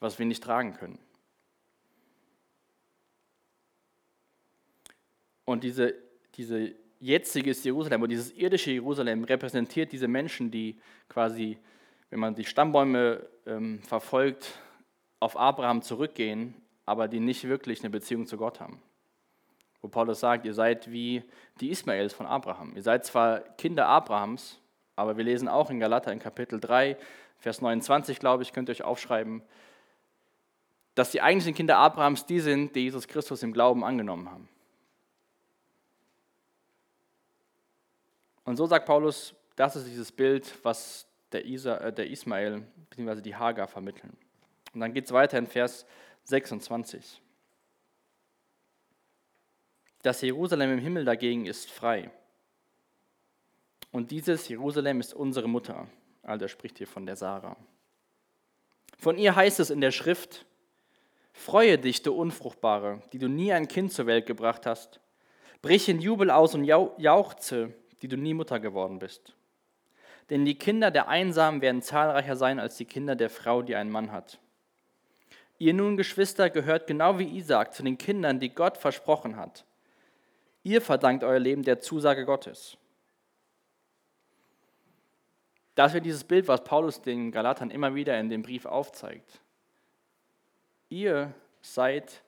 was 0.01 0.19
wir 0.19 0.25
nicht 0.25 0.43
tragen 0.43 0.73
können. 0.73 0.99
Und 5.45 5.63
diese, 5.63 5.95
diese 6.35 6.75
jetzige 6.99 7.51
Jerusalem 7.51 8.01
oder 8.01 8.09
dieses 8.09 8.31
irdische 8.31 8.71
Jerusalem 8.71 9.23
repräsentiert 9.23 9.93
diese 9.93 10.09
Menschen, 10.09 10.51
die 10.51 10.77
quasi 11.07 11.57
wenn 12.09 12.19
man 12.19 12.35
die 12.35 12.45
Stammbäume 12.45 13.27
ähm, 13.45 13.81
verfolgt, 13.83 14.59
auf 15.19 15.37
Abraham 15.37 15.81
zurückgehen, 15.81 16.55
aber 16.85 17.07
die 17.07 17.19
nicht 17.19 17.47
wirklich 17.47 17.81
eine 17.81 17.89
Beziehung 17.89 18.25
zu 18.25 18.37
Gott 18.37 18.59
haben. 18.59 18.81
Wo 19.81 19.87
Paulus 19.87 20.19
sagt, 20.19 20.45
ihr 20.45 20.53
seid 20.53 20.91
wie 20.91 21.23
die 21.59 21.69
Ismaels 21.69 22.13
von 22.13 22.25
Abraham. 22.25 22.75
Ihr 22.75 22.83
seid 22.83 23.05
zwar 23.05 23.39
Kinder 23.39 23.87
Abrahams, 23.87 24.59
aber 24.95 25.17
wir 25.17 25.23
lesen 25.23 25.47
auch 25.47 25.69
in 25.69 25.79
Galater 25.79 26.11
in 26.11 26.19
Kapitel 26.19 26.59
3, 26.59 26.97
Vers 27.37 27.61
29, 27.61 28.19
glaube 28.19 28.43
ich, 28.43 28.51
könnt 28.51 28.69
ihr 28.69 28.73
euch 28.73 28.83
aufschreiben, 28.83 29.41
dass 30.95 31.11
die 31.11 31.21
eigentlichen 31.21 31.55
Kinder 31.55 31.77
Abrahams 31.77 32.25
die 32.25 32.41
sind, 32.41 32.75
die 32.75 32.81
Jesus 32.81 33.07
Christus 33.07 33.43
im 33.43 33.53
Glauben 33.53 33.85
angenommen 33.85 34.29
haben. 34.29 34.49
Und 38.43 38.57
so 38.57 38.65
sagt 38.65 38.85
Paulus, 38.85 39.33
das 39.55 39.75
ist 39.75 39.87
dieses 39.87 40.11
Bild, 40.11 40.53
was 40.63 41.08
der, 41.31 41.45
Isa, 41.45 41.77
äh, 41.77 41.93
der 41.93 42.09
Ismael 42.09 42.63
bzw. 42.89 43.21
die 43.21 43.35
Hagar 43.35 43.67
vermitteln. 43.67 44.15
Und 44.73 44.81
dann 44.81 44.93
geht 44.93 45.05
es 45.05 45.11
weiter 45.11 45.37
in 45.37 45.47
Vers 45.47 45.85
26. 46.23 47.21
Das 50.01 50.21
Jerusalem 50.21 50.73
im 50.73 50.79
Himmel 50.79 51.05
dagegen 51.05 51.45
ist 51.45 51.69
frei. 51.69 52.09
Und 53.91 54.11
dieses 54.11 54.47
Jerusalem 54.47 54.99
ist 54.99 55.13
unsere 55.13 55.47
Mutter. 55.47 55.87
Also 56.23 56.45
er 56.45 56.49
spricht 56.49 56.77
hier 56.77 56.87
von 56.87 57.05
der 57.05 57.15
Sarah. 57.15 57.57
Von 58.97 59.17
ihr 59.17 59.35
heißt 59.35 59.59
es 59.59 59.69
in 59.69 59.81
der 59.81 59.91
Schrift, 59.91 60.45
Freue 61.39 61.77
dich, 61.77 62.01
du 62.01 62.13
Unfruchtbare, 62.13 63.01
die 63.13 63.17
du 63.17 63.29
nie 63.29 63.53
ein 63.53 63.69
Kind 63.69 63.93
zur 63.93 64.07
Welt 64.07 64.25
gebracht 64.25 64.65
hast. 64.65 64.99
Brich 65.61 65.87
in 65.87 66.01
Jubel 66.01 66.29
aus 66.29 66.53
und 66.53 66.65
jauchze, 66.65 67.73
die 68.01 68.09
du 68.09 68.17
nie 68.17 68.33
Mutter 68.33 68.59
geworden 68.59 68.99
bist. 68.99 69.35
Denn 70.29 70.45
die 70.45 70.55
Kinder 70.55 70.91
der 70.91 71.07
Einsamen 71.07 71.61
werden 71.61 71.81
zahlreicher 71.81 72.35
sein 72.35 72.59
als 72.59 72.77
die 72.77 72.85
Kinder 72.85 73.15
der 73.15 73.29
Frau, 73.29 73.61
die 73.61 73.75
einen 73.75 73.91
Mann 73.91 74.11
hat. 74.11 74.39
Ihr 75.57 75.73
nun, 75.73 75.97
Geschwister, 75.97 76.49
gehört 76.49 76.87
genau 76.87 77.19
wie 77.19 77.37
Isaac 77.37 77.73
zu 77.73 77.83
den 77.83 77.97
Kindern, 77.97 78.39
die 78.39 78.49
Gott 78.49 78.77
versprochen 78.77 79.35
hat. 79.35 79.65
Ihr 80.63 80.81
verdankt 80.81 81.23
euer 81.23 81.39
Leben 81.39 81.63
der 81.63 81.79
Zusage 81.79 82.25
Gottes. 82.25 82.77
Das 85.75 85.93
wird 85.93 86.05
dieses 86.05 86.23
Bild, 86.23 86.47
was 86.47 86.63
Paulus 86.63 87.01
den 87.01 87.31
Galatern 87.31 87.71
immer 87.71 87.95
wieder 87.95 88.19
in 88.19 88.29
dem 88.29 88.41
Brief 88.41 88.65
aufzeigt. 88.65 89.41
Ihr 90.89 91.33
seid 91.61 92.21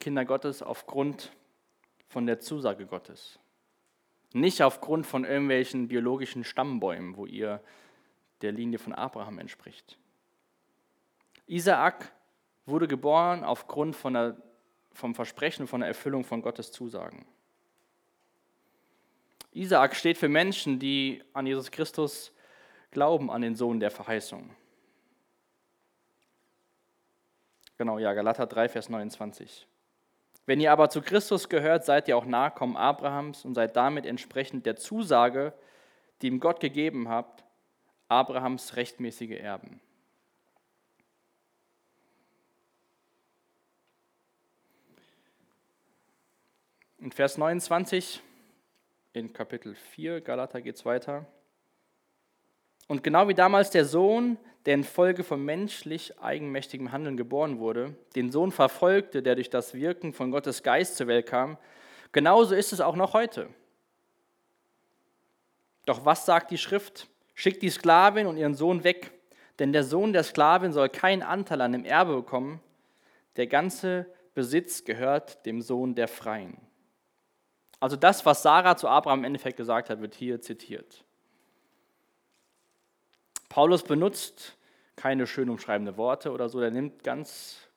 Kinder 0.00 0.24
Gottes 0.24 0.62
aufgrund 0.62 1.32
von 2.08 2.26
der 2.26 2.40
Zusage 2.40 2.86
Gottes. 2.86 3.38
Nicht 4.32 4.62
aufgrund 4.62 5.06
von 5.06 5.24
irgendwelchen 5.24 5.88
biologischen 5.88 6.44
Stammbäumen, 6.44 7.16
wo 7.16 7.26
ihr 7.26 7.62
der 8.42 8.52
Linie 8.52 8.78
von 8.78 8.92
Abraham 8.94 9.38
entspricht. 9.38 9.98
Isaak 11.46 12.12
wurde 12.66 12.86
geboren 12.88 13.42
aufgrund 13.42 13.96
von 13.96 14.12
der, 14.12 14.36
vom 14.92 15.14
Versprechen 15.14 15.66
von 15.66 15.80
der 15.80 15.88
Erfüllung 15.88 16.24
von 16.24 16.42
Gottes 16.42 16.70
Zusagen. 16.72 17.26
Isaak 19.52 19.96
steht 19.96 20.18
für 20.18 20.28
Menschen, 20.28 20.78
die 20.78 21.22
an 21.32 21.46
Jesus 21.46 21.70
Christus 21.70 22.32
glauben, 22.90 23.30
an 23.30 23.40
den 23.40 23.54
Sohn 23.54 23.80
der 23.80 23.90
Verheißung. 23.90 24.50
Genau, 27.78 27.98
ja, 27.98 28.12
Galater 28.12 28.46
3, 28.46 28.68
Vers 28.68 28.88
29. 28.88 29.67
Wenn 30.48 30.60
ihr 30.60 30.72
aber 30.72 30.88
zu 30.88 31.02
Christus 31.02 31.50
gehört, 31.50 31.84
seid 31.84 32.08
ihr 32.08 32.16
auch 32.16 32.24
Nachkommen 32.24 32.74
Abrahams 32.74 33.44
und 33.44 33.52
seid 33.52 33.76
damit 33.76 34.06
entsprechend 34.06 34.64
der 34.64 34.76
Zusage, 34.76 35.52
die 36.22 36.28
ihm 36.28 36.40
Gott 36.40 36.58
gegeben 36.58 37.10
hat, 37.10 37.44
Abrahams 38.08 38.74
rechtmäßige 38.74 39.38
Erben. 39.38 39.78
In 46.96 47.12
Vers 47.12 47.36
29 47.36 48.22
in 49.12 49.34
Kapitel 49.34 49.74
4 49.74 50.22
Galater 50.22 50.62
geht 50.62 50.76
es 50.76 50.86
weiter. 50.86 51.26
Und 52.88 53.04
genau 53.04 53.28
wie 53.28 53.34
damals 53.34 53.70
der 53.70 53.84
Sohn, 53.84 54.36
der 54.66 54.74
infolge 54.74 55.22
von 55.22 55.44
menschlich 55.44 56.18
eigenmächtigem 56.20 56.90
Handeln 56.90 57.16
geboren 57.16 57.60
wurde, 57.60 57.94
den 58.16 58.32
Sohn 58.32 58.50
verfolgte, 58.50 59.22
der 59.22 59.36
durch 59.36 59.50
das 59.50 59.74
Wirken 59.74 60.12
von 60.12 60.32
Gottes 60.32 60.62
Geist 60.62 60.96
zur 60.96 61.06
Welt 61.06 61.26
kam, 61.26 61.58
Genauso 62.12 62.54
ist 62.54 62.72
es 62.72 62.80
auch 62.80 62.96
noch 62.96 63.12
heute. 63.12 63.48
Doch 65.86 66.04
was 66.04 66.26
sagt 66.26 66.50
die 66.50 66.58
Schrift? 66.58 67.08
Schickt 67.34 67.62
die 67.62 67.70
Sklavin 67.70 68.26
und 68.26 68.36
ihren 68.36 68.54
Sohn 68.54 68.84
weg, 68.84 69.12
denn 69.58 69.72
der 69.72 69.84
Sohn 69.84 70.12
der 70.12 70.24
Sklavin 70.24 70.72
soll 70.72 70.88
keinen 70.88 71.22
Anteil 71.22 71.60
an 71.60 71.72
dem 71.72 71.84
Erbe 71.84 72.16
bekommen. 72.16 72.60
Der 73.36 73.46
ganze 73.46 74.06
Besitz 74.34 74.84
gehört 74.84 75.44
dem 75.46 75.60
Sohn 75.60 75.94
der 75.94 76.08
Freien. 76.08 76.56
Also 77.80 77.96
das, 77.96 78.26
was 78.26 78.42
Sarah 78.42 78.76
zu 78.76 78.88
Abraham 78.88 79.20
im 79.20 79.24
Endeffekt 79.26 79.56
gesagt 79.56 79.88
hat, 79.88 80.00
wird 80.00 80.14
hier 80.14 80.40
zitiert. 80.40 81.04
Paulus 83.48 83.82
benutzt 83.82 84.56
keine 84.96 85.26
schön 85.26 85.48
umschreibende 85.48 85.96
Worte 85.96 86.32
oder 86.32 86.48
so, 86.48 86.60
er 86.60 86.70
nimmt 86.70 87.04
ganz 87.04 87.68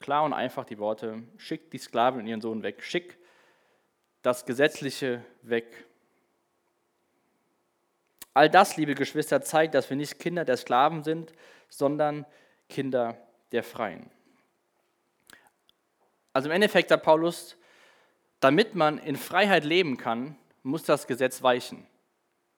klar 0.00 0.24
und 0.24 0.32
einfach 0.32 0.64
die 0.64 0.78
Worte, 0.78 1.22
schick 1.36 1.70
die 1.70 1.78
Sklavin 1.78 2.20
und 2.20 2.26
ihren 2.26 2.40
Sohn 2.40 2.62
weg, 2.62 2.82
schick 2.82 3.16
das 4.22 4.44
Gesetzliche 4.44 5.24
weg. 5.42 5.86
All 8.34 8.50
das, 8.50 8.76
liebe 8.76 8.94
Geschwister, 8.94 9.40
zeigt, 9.40 9.74
dass 9.74 9.88
wir 9.88 9.96
nicht 9.96 10.18
Kinder 10.18 10.44
der 10.44 10.56
Sklaven 10.56 11.02
sind, 11.02 11.32
sondern 11.68 12.26
Kinder 12.68 13.16
der 13.52 13.62
Freien. 13.62 14.10
Also 16.32 16.48
im 16.48 16.54
Endeffekt 16.54 16.90
sagt 16.90 17.04
Paulus, 17.04 17.56
damit 18.40 18.74
man 18.74 18.98
in 18.98 19.16
Freiheit 19.16 19.64
leben 19.64 19.96
kann, 19.96 20.36
muss 20.62 20.82
das 20.82 21.06
Gesetz 21.06 21.42
weichen. 21.42 21.86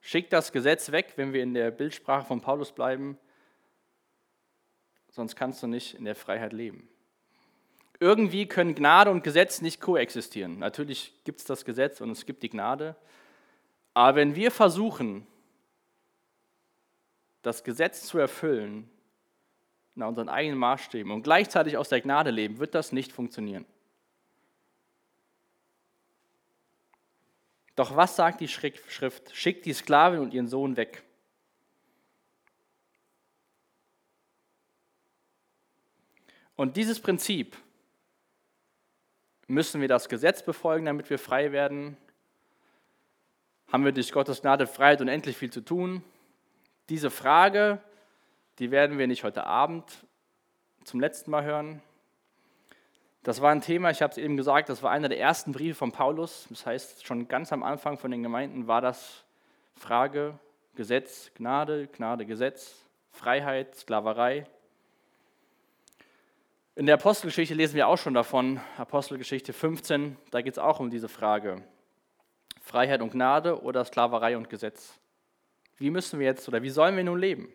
Schickt 0.09 0.33
das 0.33 0.53
Gesetz 0.53 0.90
weg, 0.90 1.12
wenn 1.16 1.35
wir 1.35 1.42
in 1.42 1.53
der 1.53 1.71
Bildsprache 1.71 2.25
von 2.25 2.40
Paulus 2.40 2.73
bleiben, 2.73 3.18
sonst 5.11 5.37
kannst 5.37 5.62
du 5.62 5.66
nicht 5.66 5.97
in 5.97 6.07
der 6.07 6.14
Freiheit 6.14 6.55
leben. 6.55 6.88
Irgendwie 8.01 8.47
können 8.47 8.75
Gnade 8.75 9.11
und 9.11 9.23
Gesetz 9.23 9.61
nicht 9.61 9.83
koexistieren. 9.83 10.61
Natürlich 10.61 11.12
gibt 11.25 11.40
es 11.40 11.44
das 11.44 11.66
Gesetz 11.66 12.01
und 12.01 12.09
es 12.09 12.25
gibt 12.25 12.42
die 12.42 12.49
Gnade. 12.49 12.97
Aber 13.92 14.16
wenn 14.16 14.35
wir 14.35 14.51
versuchen, 14.51 15.27
das 17.42 17.62
Gesetz 17.62 18.07
zu 18.07 18.16
erfüllen, 18.16 18.88
nach 19.94 20.09
unseren 20.09 20.31
eigenen 20.31 20.59
Maßstäben 20.59 21.12
und 21.12 21.23
gleichzeitig 21.23 21.77
aus 21.77 21.90
der 21.90 22.01
Gnade 22.01 22.31
leben, 22.31 22.61
wird 22.61 22.75
das 22.75 22.92
nicht 22.92 23.12
funktionieren. 23.12 23.66
Doch 27.79 27.95
was 27.95 28.17
sagt 28.17 28.41
die 28.41 28.49
Schrift? 28.49 29.37
Schickt 29.37 29.64
die 29.64 29.73
Sklavin 29.73 30.19
und 30.19 30.35
ihren 30.35 30.49
Sohn 30.49 30.77
weg. 30.77 31.05
Und 36.57 36.77
dieses 36.77 36.99
Prinzip 36.99 37.57
müssen 39.47 39.81
wir 39.81 39.87
das 39.87 40.09
Gesetz 40.09 40.43
befolgen, 40.43 40.87
damit 40.87 41.09
wir 41.09 41.21
frei 41.21 41.53
werden. 41.53 41.97
Haben 43.71 43.85
wir 43.85 43.93
durch 43.93 44.11
Gottes 44.11 44.41
Gnade 44.41 44.67
Freiheit 44.67 45.01
und 45.01 45.07
endlich 45.07 45.37
viel 45.37 45.53
zu 45.53 45.61
tun? 45.61 46.03
Diese 46.88 47.12
Frage, 47.12 47.81
die 48.59 48.73
werden 48.73 48.99
wir 48.99 49.07
nicht 49.07 49.23
heute 49.23 49.45
Abend 49.45 50.05
zum 50.83 50.99
letzten 50.99 51.31
Mal 51.31 51.45
hören, 51.45 51.81
das 53.29 53.43
war 53.43 53.51
ein 53.51 53.61
Thema, 53.61 53.91
ich 53.91 54.01
habe 54.01 54.11
es 54.11 54.17
eben 54.17 54.38
gesagt, 54.38 54.71
das 54.71 54.83
war 54.83 54.91
einer 54.91 55.11
der 55.11 55.21
ersten 55.21 55.53
Briefe 55.53 55.75
von 55.75 55.93
Paulus. 55.93 56.47
Das 56.49 56.64
heißt, 56.64 57.07
schon 57.07 57.29
ganz 57.29 57.53
am 57.53 57.62
Anfang 57.62 57.99
von 57.99 58.11
den 58.11 58.23
Gemeinden 58.23 58.67
war 58.69 58.81
das 58.81 59.23
Frage, 59.75 60.38
Gesetz, 60.77 61.31
Gnade, 61.35 61.88
Gnade, 61.88 62.25
Gesetz, 62.25 62.87
Freiheit, 63.11 63.75
Sklaverei. 63.75 64.47
In 66.75 66.87
der 66.87 66.95
Apostelgeschichte 66.95 67.53
lesen 67.53 67.75
wir 67.75 67.88
auch 67.88 67.99
schon 67.99 68.14
davon, 68.14 68.62
Apostelgeschichte 68.79 69.53
15, 69.53 70.17
da 70.31 70.41
geht 70.41 70.55
es 70.55 70.59
auch 70.59 70.81
um 70.81 70.88
diese 70.88 71.11
Frage. 71.11 71.62
Freiheit 72.62 73.03
und 73.03 73.12
Gnade 73.12 73.61
oder 73.61 73.85
Sklaverei 73.85 74.38
und 74.38 74.49
Gesetz. 74.49 74.99
Wie 75.77 75.91
müssen 75.91 76.19
wir 76.19 76.25
jetzt 76.25 76.49
oder 76.49 76.62
wie 76.62 76.71
sollen 76.71 76.97
wir 76.97 77.05
nun 77.05 77.19
leben? 77.19 77.53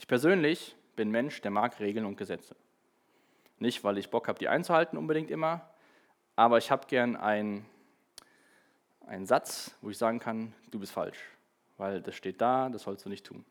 Ich 0.00 0.08
persönlich 0.08 0.74
bin 0.96 1.12
Mensch, 1.12 1.40
der 1.40 1.52
mag 1.52 1.78
Regeln 1.78 2.04
und 2.04 2.16
Gesetze. 2.16 2.56
Nicht, 3.58 3.82
weil 3.82 3.98
ich 3.98 4.10
Bock 4.10 4.28
habe, 4.28 4.38
die 4.38 4.48
einzuhalten 4.48 4.96
unbedingt 4.96 5.30
immer, 5.30 5.68
aber 6.36 6.58
ich 6.58 6.70
habe 6.70 6.86
gern 6.86 7.16
einen, 7.16 7.66
einen 9.06 9.26
Satz, 9.26 9.74
wo 9.80 9.90
ich 9.90 9.98
sagen 9.98 10.20
kann, 10.20 10.54
du 10.70 10.78
bist 10.78 10.92
falsch, 10.92 11.18
weil 11.76 12.00
das 12.00 12.14
steht 12.14 12.40
da, 12.40 12.68
das 12.68 12.82
sollst 12.82 13.04
du 13.04 13.08
nicht 13.08 13.26
tun. 13.26 13.44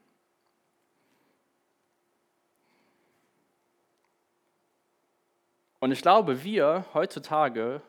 Und 5.80 5.92
ich 5.92 6.02
glaube, 6.02 6.44
wir 6.44 6.86
heutzutage, 6.94 7.82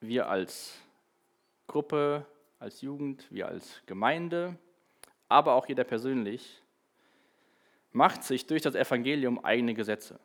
wir 0.00 0.28
als 0.28 0.78
Gruppe, 1.66 2.26
als 2.58 2.80
Jugend, 2.80 3.26
wir 3.30 3.48
als 3.48 3.82
Gemeinde, 3.86 4.56
aber 5.28 5.54
auch 5.54 5.66
jeder 5.66 5.84
persönlich, 5.84 6.62
macht 7.92 8.22
sich 8.24 8.46
durch 8.46 8.62
das 8.62 8.74
Evangelium 8.74 9.44
eigene 9.44 9.74
Gesetze. 9.74 10.20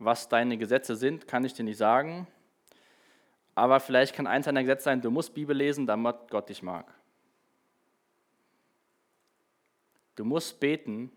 Was 0.00 0.28
deine 0.30 0.56
Gesetze 0.56 0.96
sind, 0.96 1.28
kann 1.28 1.44
ich 1.44 1.52
dir 1.52 1.62
nicht 1.62 1.76
sagen. 1.76 2.26
Aber 3.54 3.80
vielleicht 3.80 4.14
kann 4.14 4.26
eins 4.26 4.46
deiner 4.46 4.62
Gesetze 4.62 4.84
sein, 4.84 5.02
du 5.02 5.10
musst 5.10 5.34
Bibel 5.34 5.54
lesen, 5.54 5.86
damit 5.86 6.16
Gott 6.30 6.48
dich 6.48 6.62
mag. 6.62 6.92
Du 10.16 10.24
musst 10.24 10.58
beten, 10.58 11.12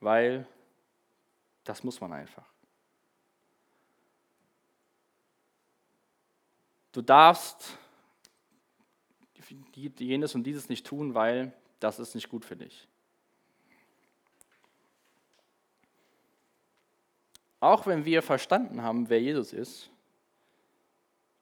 weil 0.00 0.46
das 1.64 1.84
muss 1.84 2.00
man 2.00 2.12
einfach. 2.14 2.46
Du 6.92 7.02
darfst 7.02 7.76
jenes 9.98 10.34
und 10.34 10.44
dieses 10.44 10.70
nicht 10.70 10.86
tun, 10.86 11.12
weil 11.12 11.52
das 11.80 11.98
ist 11.98 12.14
nicht 12.14 12.30
gut 12.30 12.46
für 12.46 12.56
dich. 12.56 12.88
Auch 17.62 17.86
wenn 17.86 18.04
wir 18.04 18.22
verstanden 18.22 18.82
haben, 18.82 19.08
wer 19.08 19.20
Jesus 19.20 19.52
ist, 19.52 19.88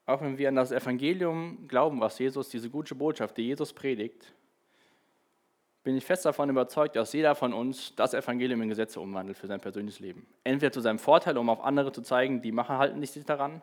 auch 0.04 0.20
wenn 0.20 0.36
wir 0.36 0.48
an 0.50 0.54
das 0.54 0.70
Evangelium 0.70 1.66
glauben, 1.66 1.98
was 1.98 2.18
Jesus, 2.18 2.50
diese 2.50 2.68
gute 2.68 2.94
Botschaft, 2.94 3.38
die 3.38 3.44
Jesus 3.44 3.72
predigt, 3.72 4.30
bin 5.82 5.96
ich 5.96 6.04
fest 6.04 6.26
davon 6.26 6.50
überzeugt, 6.50 6.94
dass 6.94 7.14
jeder 7.14 7.34
von 7.34 7.54
uns 7.54 7.94
das 7.96 8.12
Evangelium 8.12 8.60
in 8.60 8.68
Gesetze 8.68 9.00
umwandelt 9.00 9.38
für 9.38 9.46
sein 9.46 9.62
persönliches 9.62 9.98
Leben. 10.00 10.26
Entweder 10.44 10.72
zu 10.72 10.82
seinem 10.82 10.98
Vorteil, 10.98 11.38
um 11.38 11.48
auf 11.48 11.64
andere 11.64 11.90
zu 11.90 12.02
zeigen, 12.02 12.42
die 12.42 12.52
machen 12.52 12.76
halten 12.76 13.00
nicht 13.00 13.14
sich 13.14 13.24
daran, 13.24 13.62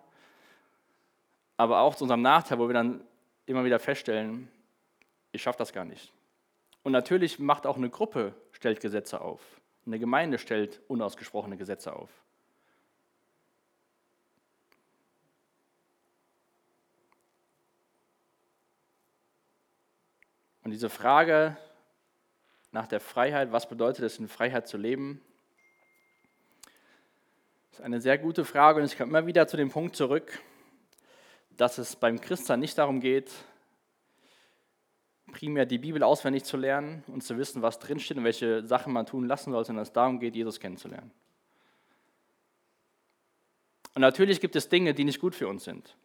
aber 1.58 1.82
auch 1.82 1.93
zu 1.93 2.06
unserem 2.06 2.24
Nachteil, 2.24 2.58
wo 2.58 2.67
wir 2.67 2.74
dann 2.74 3.02
immer 3.46 3.65
wieder 3.65 3.78
feststellen, 3.78 4.48
ich 5.32 5.43
schaffe 5.43 5.60
das 5.60 5.74
gar 5.74 5.86
nicht. 5.86 6.12
Und 6.82 6.91
natürlich 6.91 7.38
macht 7.38 7.67
auch 7.67 7.78
eine 7.78 7.91
Gruppe, 7.91 8.34
stellt 8.52 8.80
Gesetze 8.80 9.22
auf. 9.22 9.41
Eine 9.86 10.00
Gemeinde 10.00 10.39
stellt 10.39 10.82
unausgesprochene 10.88 11.56
Gesetze 11.56 11.96
auf. 11.96 12.10
Und 20.67 20.71
diese 20.71 20.89
Frage 20.89 21.56
nach 22.73 22.88
der 22.88 22.99
Freiheit, 22.99 23.53
was 23.53 23.69
bedeutet 23.69 24.03
es, 24.03 24.19
in 24.19 24.27
Freiheit 24.27 24.67
zu 24.67 24.75
leben, 24.75 25.21
ist 27.71 27.80
eine 27.80 28.01
sehr 28.01 28.17
gute 28.17 28.43
Frage 28.43 28.82
und 28.82 28.86
ich 28.86 28.97
komme 28.97 29.12
immer 29.12 29.25
wieder 29.25 29.47
zu 29.47 29.56
dem 29.56 29.69
Punkt 29.69 29.95
zurück, 29.95 30.41
dass 31.51 31.77
es 31.77 31.95
beim 31.95 32.19
Christen 32.19 32.60
nicht 32.60 32.77
darum 32.77 32.99
geht, 32.99 33.32
primär 35.32 35.65
die 35.65 35.77
Bibel 35.77 36.03
auswendig 36.03 36.43
zu 36.43 36.58
lernen 36.58 37.01
und 37.08 37.23
zu 37.23 37.38
wissen, 37.38 37.62
was 37.62 37.80
drinsteht 37.80 38.17
und 38.17 38.25
welche 38.25 38.67
Sachen 38.67 38.91
man 38.91 39.06
tun 39.06 39.25
lassen 39.25 39.53
soll, 39.53 39.63
sondern 39.63 39.84
es 39.84 39.93
darum 39.93 40.19
geht, 40.19 40.36
Jesus 40.36 40.60
kennenzulernen. 40.60 41.12
Und 43.95 44.01
natürlich 44.01 44.41
gibt 44.41 44.58
es 44.58 44.67
Dinge, 44.67 44.93
die 44.93 45.06
nicht 45.06 45.21
gut 45.21 45.34
für 45.34 45.47
uns 45.47 45.63
sind. 45.63 45.95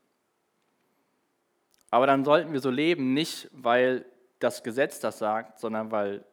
Aber 1.91 2.07
dann 2.07 2.25
sollten 2.25 2.53
wir 2.53 2.61
so 2.61 2.71
leben, 2.71 3.13
nicht 3.13 3.51
weil 3.51 4.07
das 4.43 4.63
Gesetz 4.63 5.01
das 5.01 5.19
sagt, 5.19 5.59
sondern 5.59 5.91
weil 5.91 6.25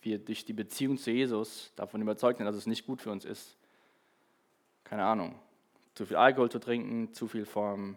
wir 0.00 0.18
durch 0.18 0.44
die 0.44 0.52
Beziehung 0.52 0.96
zu 0.96 1.10
Jesus 1.10 1.72
davon 1.76 2.00
überzeugt 2.00 2.38
sind, 2.38 2.46
dass 2.46 2.56
es 2.56 2.66
nicht 2.66 2.86
gut 2.86 3.02
für 3.02 3.10
uns 3.10 3.24
ist. 3.24 3.56
Keine 4.84 5.04
Ahnung, 5.04 5.38
zu 5.94 6.06
viel 6.06 6.16
Alkohol 6.16 6.50
zu 6.50 6.58
trinken, 6.58 7.12
zu 7.12 7.28
viel 7.28 7.44
vorm, 7.44 7.96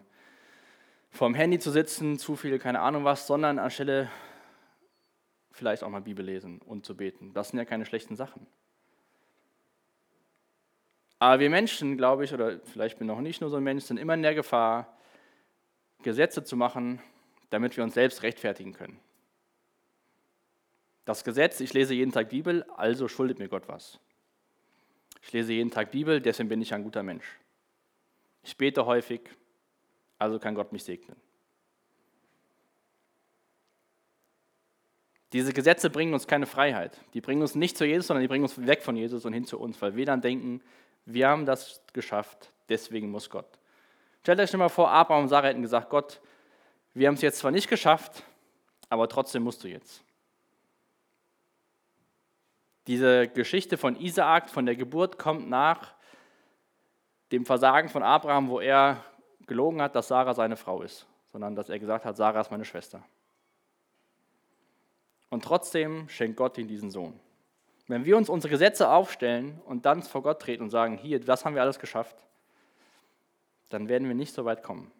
vorm 1.10 1.34
Handy 1.34 1.58
zu 1.58 1.70
sitzen, 1.70 2.18
zu 2.18 2.36
viel, 2.36 2.58
keine 2.58 2.80
Ahnung 2.80 3.04
was, 3.04 3.26
sondern 3.26 3.58
anstelle 3.58 4.10
vielleicht 5.52 5.84
auch 5.84 5.90
mal 5.90 6.00
Bibel 6.00 6.24
lesen 6.24 6.60
und 6.62 6.84
zu 6.84 6.96
beten. 6.96 7.32
Das 7.34 7.50
sind 7.50 7.58
ja 7.58 7.64
keine 7.64 7.86
schlechten 7.86 8.16
Sachen. 8.16 8.46
Aber 11.18 11.38
wir 11.38 11.50
Menschen, 11.50 11.96
glaube 11.96 12.24
ich, 12.24 12.34
oder 12.34 12.58
vielleicht 12.64 12.98
bin 12.98 13.08
ich 13.08 13.14
noch 13.14 13.20
nicht 13.20 13.40
nur 13.40 13.50
so 13.50 13.56
ein 13.56 13.62
Mensch, 13.62 13.84
sind 13.84 13.98
immer 13.98 14.14
in 14.14 14.22
der 14.22 14.34
Gefahr, 14.34 14.96
Gesetze 16.02 16.42
zu 16.42 16.56
machen, 16.56 17.00
damit 17.50 17.76
wir 17.76 17.84
uns 17.84 17.94
selbst 17.94 18.24
rechtfertigen 18.24 18.72
können. 18.72 18.98
Das 21.04 21.24
Gesetz, 21.24 21.60
ich 21.60 21.72
lese 21.72 21.94
jeden 21.94 22.12
Tag 22.12 22.28
Bibel, 22.28 22.64
also 22.76 23.08
schuldet 23.08 23.38
mir 23.38 23.48
Gott 23.48 23.68
was. 23.68 23.98
Ich 25.22 25.32
lese 25.32 25.52
jeden 25.52 25.70
Tag 25.70 25.90
Bibel, 25.90 26.20
deswegen 26.20 26.48
bin 26.48 26.62
ich 26.62 26.72
ein 26.74 26.82
guter 26.84 27.02
Mensch. 27.02 27.38
Ich 28.42 28.56
bete 28.56 28.86
häufig, 28.86 29.20
also 30.18 30.38
kann 30.38 30.54
Gott 30.54 30.72
mich 30.72 30.84
segnen. 30.84 31.16
Diese 35.32 35.52
Gesetze 35.52 35.88
bringen 35.88 36.12
uns 36.12 36.26
keine 36.26 36.46
Freiheit. 36.46 37.00
Die 37.14 37.20
bringen 37.20 37.40
uns 37.40 37.54
nicht 37.54 37.78
zu 37.78 37.86
Jesus, 37.86 38.08
sondern 38.08 38.22
die 38.22 38.28
bringen 38.28 38.44
uns 38.44 38.66
weg 38.66 38.82
von 38.82 38.96
Jesus 38.96 39.24
und 39.24 39.32
hin 39.32 39.46
zu 39.46 39.58
uns, 39.58 39.80
weil 39.80 39.96
wir 39.96 40.04
dann 40.04 40.20
denken, 40.20 40.60
wir 41.06 41.28
haben 41.28 41.46
das 41.46 41.80
geschafft, 41.92 42.52
deswegen 42.68 43.10
muss 43.10 43.30
Gott. 43.30 43.58
Stellt 44.20 44.38
euch 44.40 44.52
mal 44.52 44.68
vor, 44.68 44.90
Abraham 44.90 45.24
und 45.24 45.28
Sarah 45.28 45.48
hätten 45.48 45.62
gesagt, 45.62 45.88
Gott, 45.88 46.20
wir 46.94 47.08
haben 47.08 47.14
es 47.14 47.22
jetzt 47.22 47.38
zwar 47.38 47.50
nicht 47.50 47.68
geschafft, 47.68 48.22
aber 48.88 49.08
trotzdem 49.08 49.42
musst 49.42 49.64
du 49.64 49.68
jetzt. 49.68 50.04
Diese 52.86 53.28
Geschichte 53.28 53.76
von 53.76 53.96
Isaak, 53.96 54.50
von 54.50 54.66
der 54.66 54.76
Geburt, 54.76 55.18
kommt 55.18 55.48
nach 55.48 55.94
dem 57.30 57.46
Versagen 57.46 57.88
von 57.88 58.02
Abraham, 58.02 58.48
wo 58.48 58.60
er 58.60 59.04
gelogen 59.46 59.80
hat, 59.80 59.94
dass 59.94 60.08
Sarah 60.08 60.34
seine 60.34 60.56
Frau 60.56 60.82
ist, 60.82 61.06
sondern 61.30 61.54
dass 61.54 61.68
er 61.68 61.78
gesagt 61.78 62.04
hat, 62.04 62.16
Sarah 62.16 62.40
ist 62.40 62.50
meine 62.50 62.64
Schwester. 62.64 63.02
Und 65.30 65.44
trotzdem 65.44 66.08
schenkt 66.08 66.36
Gott 66.36 66.58
ihm 66.58 66.68
diesen 66.68 66.90
Sohn. 66.90 67.18
Wenn 67.88 68.04
wir 68.04 68.16
uns 68.16 68.28
unsere 68.28 68.50
Gesetze 68.50 68.88
aufstellen 68.88 69.60
und 69.64 69.86
dann 69.86 70.02
vor 70.02 70.22
Gott 70.22 70.40
treten 70.40 70.62
und 70.62 70.70
sagen, 70.70 70.98
hier, 70.98 71.20
das 71.20 71.44
haben 71.44 71.54
wir 71.54 71.62
alles 71.62 71.78
geschafft, 71.78 72.16
dann 73.70 73.88
werden 73.88 74.06
wir 74.06 74.14
nicht 74.14 74.34
so 74.34 74.44
weit 74.44 74.62
kommen. 74.62 74.90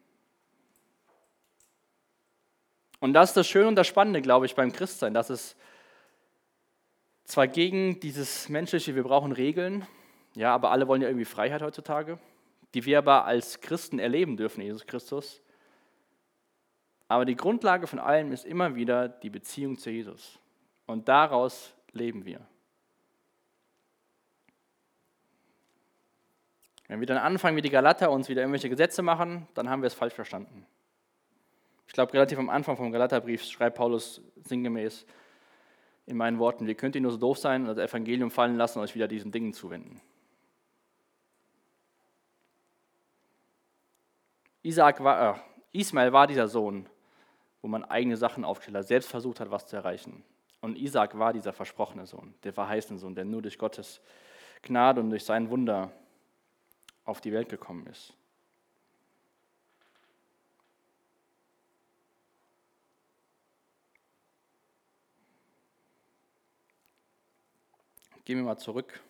Und 3.01 3.13
das 3.13 3.31
ist 3.31 3.37
das 3.37 3.49
Schöne 3.49 3.69
und 3.69 3.77
das 3.77 3.87
Spannende, 3.87 4.23
glaube 4.23 4.47
ich, 4.47 4.55
beim 4.55 4.73
Christsein, 4.73 5.13
dass 5.13 5.29
es 5.29 5.57
zwar 7.25 7.49
gegen 7.49 8.01
dieses 8.01 8.49
menschliche, 8.49 8.95
wir 8.95 9.03
brauchen 9.03 9.33
Regeln, 9.33 9.87
ja, 10.35 10.55
aber 10.55 10.71
alle 10.71 10.89
wollen 10.89 11.03
ja 11.03 11.09
irgendwie 11.09 11.25
Freiheit 11.25 11.63
heutzutage, 11.63 12.19
die 12.75 12.85
wir 12.85 12.99
aber 12.99 13.25
als 13.25 13.61
Christen 13.61 13.99
erleben 13.99 14.37
dürfen, 14.37 14.63
Jesus 14.63 14.87
Christus. 14.87 15.43
Aber 17.09 17.25
die 17.25 17.37
Grundlage 17.37 17.87
von 17.87 17.99
allem 17.99 18.33
ist 18.33 18.45
immer 18.47 18.75
wieder 18.75 19.09
die 19.09 19.31
Beziehung 19.31 19.77
zu 19.77 19.91
Jesus. 19.91 20.39
Und 20.87 21.09
daraus 21.09 21.75
leben 21.93 22.25
wir. 22.25 22.41
Wenn 26.89 27.01
wir 27.01 27.07
dann 27.07 27.19
anfangen, 27.19 27.57
wie 27.57 27.63
die 27.63 27.71
Galater 27.71 28.11
uns 28.11 28.29
wieder 28.29 28.43
irgendwelche 28.43 28.69
Gesetze 28.69 29.03
machen, 29.03 29.47
dann 29.55 29.69
haben 29.69 29.83
wir 29.83 29.87
es 29.87 29.95
falsch 29.95 30.15
verstanden. 30.15 30.67
Ich 31.87 31.93
glaube, 31.93 32.13
relativ 32.15 32.39
am 32.39 32.49
Anfang 32.49 32.77
vom 32.77 32.93
Galaterbrief 32.93 33.43
schreibt 33.45 33.77
Paulus 33.77 34.23
sinngemäß 34.45 35.07
in 36.07 36.17
meinen 36.17 36.39
Worten, 36.39 36.67
wir 36.67 36.75
könnt 36.75 36.95
ihr 36.95 37.01
nur 37.01 37.13
so 37.13 37.19
doof 37.19 37.39
sein 37.39 37.63
und 37.63 37.77
das 37.77 37.91
Evangelium 37.91 38.31
fallen 38.31 38.57
lassen 38.57 38.79
und 38.79 38.85
euch 38.85 38.95
wieder 38.95 39.09
diesen 39.09 39.31
Dingen 39.33 39.53
zuwenden. 39.53 40.01
Isaac 44.63 45.03
war, 45.03 45.37
äh, 45.37 45.79
Ismael 45.79 46.13
war 46.13 46.27
dieser 46.27 46.49
Sohn, 46.49 46.89
wo 47.61 47.69
man 47.69 47.85
eigene 47.85 48.17
Sachen 48.17 48.45
aufgestellt 48.45 48.77
hat, 48.77 48.87
selbst 48.87 49.09
versucht 49.09 49.41
hat, 49.41 49.51
was 49.51 49.67
zu 49.67 49.77
erreichen. 49.77 50.25
Und 50.61 50.77
Isaac 50.77 51.19
war 51.19 51.33
dieser 51.33 51.53
versprochene 51.53 52.07
Sohn, 52.07 52.35
der 52.45 52.53
verheißene 52.53 52.99
Sohn, 52.99 53.15
der 53.15 53.25
nur 53.25 53.43
durch 53.43 53.59
Gottes 53.59 54.01
Gnade 54.63 55.01
und 55.01 55.11
durch 55.11 55.25
sein 55.25 55.51
Wunder 55.51 55.91
auf 57.05 57.21
die 57.21 57.33
Welt 57.33 57.49
gekommen 57.49 57.87
ist. 57.87 58.15
Gehen 68.25 68.37
wir 68.37 68.45
mal 68.45 68.57
zurück, 68.57 69.01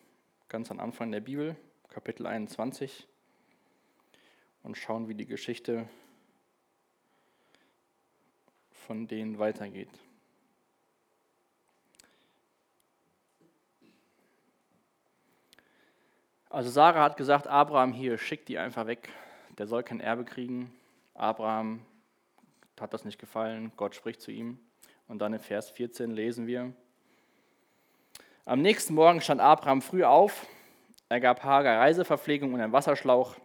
ganz 0.49 0.71
am 0.71 0.81
Anfang 0.81 1.13
der 1.13 1.21
Bibel, 1.21 1.55
Kapitel 1.89 2.27
21, 2.27 3.07
und 4.63 4.79
schauen, 4.79 5.07
wie 5.07 5.15
die 5.15 5.27
Geschichte 5.27 5.87
von 8.71 9.07
denen 9.07 9.39
weitergeht. 9.39 9.91
Also 16.49 16.71
Sarah 16.71 17.03
hat 17.03 17.19
gesagt, 17.19 17.47
Abraham 17.47 17.93
hier, 17.93 18.17
schick 18.17 18.47
die 18.47 18.57
einfach 18.57 18.87
weg, 18.87 19.11
der 19.59 19.67
soll 19.67 19.83
kein 19.83 20.01
Erbe 20.01 20.25
kriegen. 20.25 20.75
Abraham 21.13 21.85
hat 22.81 22.95
das 22.95 23.05
nicht 23.05 23.19
gefallen, 23.19 23.73
Gott 23.77 23.95
spricht 23.95 24.23
zu 24.23 24.31
ihm. 24.31 24.59
Und 25.07 25.19
dann 25.19 25.35
in 25.35 25.39
Vers 25.39 25.69
14 25.69 26.13
lesen 26.13 26.47
wir, 26.47 26.73
am 28.45 28.61
nächsten 28.61 28.95
Morgen 28.95 29.21
stand 29.21 29.41
Abraham 29.41 29.83
früh 29.83 30.05
auf, 30.05 30.47
er 31.09 31.21
gab 31.21 31.45
Hagar 31.45 31.79
Reiseverpflegung 31.79 32.53
und 32.55 32.61
einen 32.61 32.73
Wasserschlauch 32.73 33.37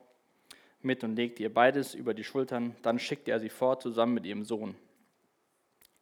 mit 0.82 1.04
und 1.04 1.16
legte 1.16 1.44
ihr 1.44 1.54
beides 1.54 1.94
über 1.94 2.14
die 2.14 2.24
Schultern, 2.24 2.76
dann 2.82 2.98
schickte 2.98 3.32
er 3.32 3.40
sie 3.40 3.50
fort 3.50 3.82
zusammen 3.82 4.14
mit 4.14 4.26
ihrem 4.26 4.44
Sohn. 4.44 4.76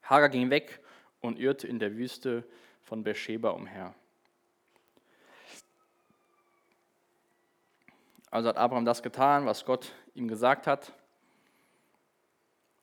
Hagar 0.03 0.29
ging 0.29 0.49
weg 0.49 0.79
und 1.21 1.39
irrte 1.39 1.67
in 1.67 1.79
der 1.79 1.95
Wüste 1.95 2.43
von 2.83 3.03
Beersheba 3.03 3.49
umher. 3.49 3.95
Also 8.29 8.49
hat 8.49 8.57
Abraham 8.57 8.85
das 8.85 9.01
getan, 9.01 9.45
was 9.45 9.65
Gott 9.65 9.93
ihm 10.13 10.27
gesagt 10.27 10.67
hat. 10.67 10.93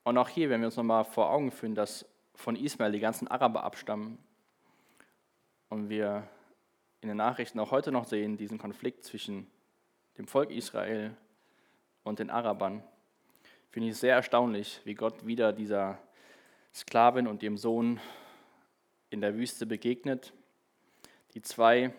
Und 0.02 0.18
auch 0.18 0.28
hier, 0.28 0.50
wenn 0.50 0.60
wir 0.60 0.66
uns 0.66 0.76
nochmal 0.76 1.04
vor 1.04 1.30
Augen 1.30 1.52
führen, 1.52 1.74
dass 1.74 2.06
von 2.34 2.56
Ismael 2.56 2.90
die 2.92 3.00
ganzen 3.00 3.28
Araber 3.28 3.62
abstammen 3.62 4.18
und 5.72 5.88
wir 5.88 6.28
in 7.00 7.08
den 7.08 7.16
Nachrichten 7.16 7.58
auch 7.58 7.70
heute 7.70 7.92
noch 7.92 8.04
sehen, 8.04 8.36
diesen 8.36 8.58
Konflikt 8.58 9.04
zwischen 9.04 9.50
dem 10.18 10.28
Volk 10.28 10.50
Israel 10.50 11.16
und 12.04 12.18
den 12.18 12.28
Arabern, 12.28 12.82
finde 13.70 13.88
ich 13.88 13.96
sehr 13.96 14.14
erstaunlich, 14.14 14.82
wie 14.84 14.92
Gott 14.92 15.26
wieder 15.26 15.54
dieser 15.54 15.98
Sklavin 16.74 17.26
und 17.26 17.42
ihrem 17.42 17.56
Sohn 17.56 18.00
in 19.08 19.22
der 19.22 19.34
Wüste 19.34 19.64
begegnet. 19.64 20.34
Die 21.32 21.40
zwei 21.40 21.94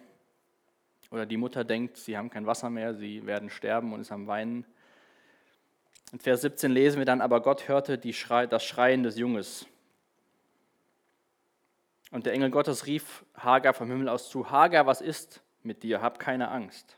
oder 1.09 1.25
die 1.25 1.37
Mutter 1.37 1.63
denkt, 1.63 1.97
sie 1.97 2.15
haben 2.15 2.29
kein 2.29 2.45
Wasser 2.45 2.69
mehr, 2.69 2.93
sie 2.93 3.25
werden 3.25 3.49
sterben 3.49 3.91
und 3.91 4.01
ist 4.01 4.11
am 4.11 4.27
Weinen. 4.27 4.67
In 6.11 6.19
Vers 6.19 6.41
17 6.41 6.71
lesen 6.71 6.99
wir 6.99 7.05
dann, 7.05 7.21
aber 7.21 7.41
Gott 7.41 7.67
hörte 7.67 7.99
Schrei, 8.13 8.45
das 8.45 8.63
Schreien 8.63 9.01
des 9.01 9.17
Junges. 9.17 9.65
Und 12.13 12.27
der 12.27 12.33
Engel 12.33 12.51
Gottes 12.51 12.85
rief 12.85 13.25
Hagar 13.33 13.73
vom 13.73 13.89
Himmel 13.89 14.07
aus 14.07 14.29
zu, 14.29 14.51
Hagar, 14.51 14.85
was 14.85 15.01
ist 15.01 15.41
mit 15.63 15.81
dir? 15.81 15.99
Hab 15.99 16.19
keine 16.19 16.51
Angst. 16.51 16.95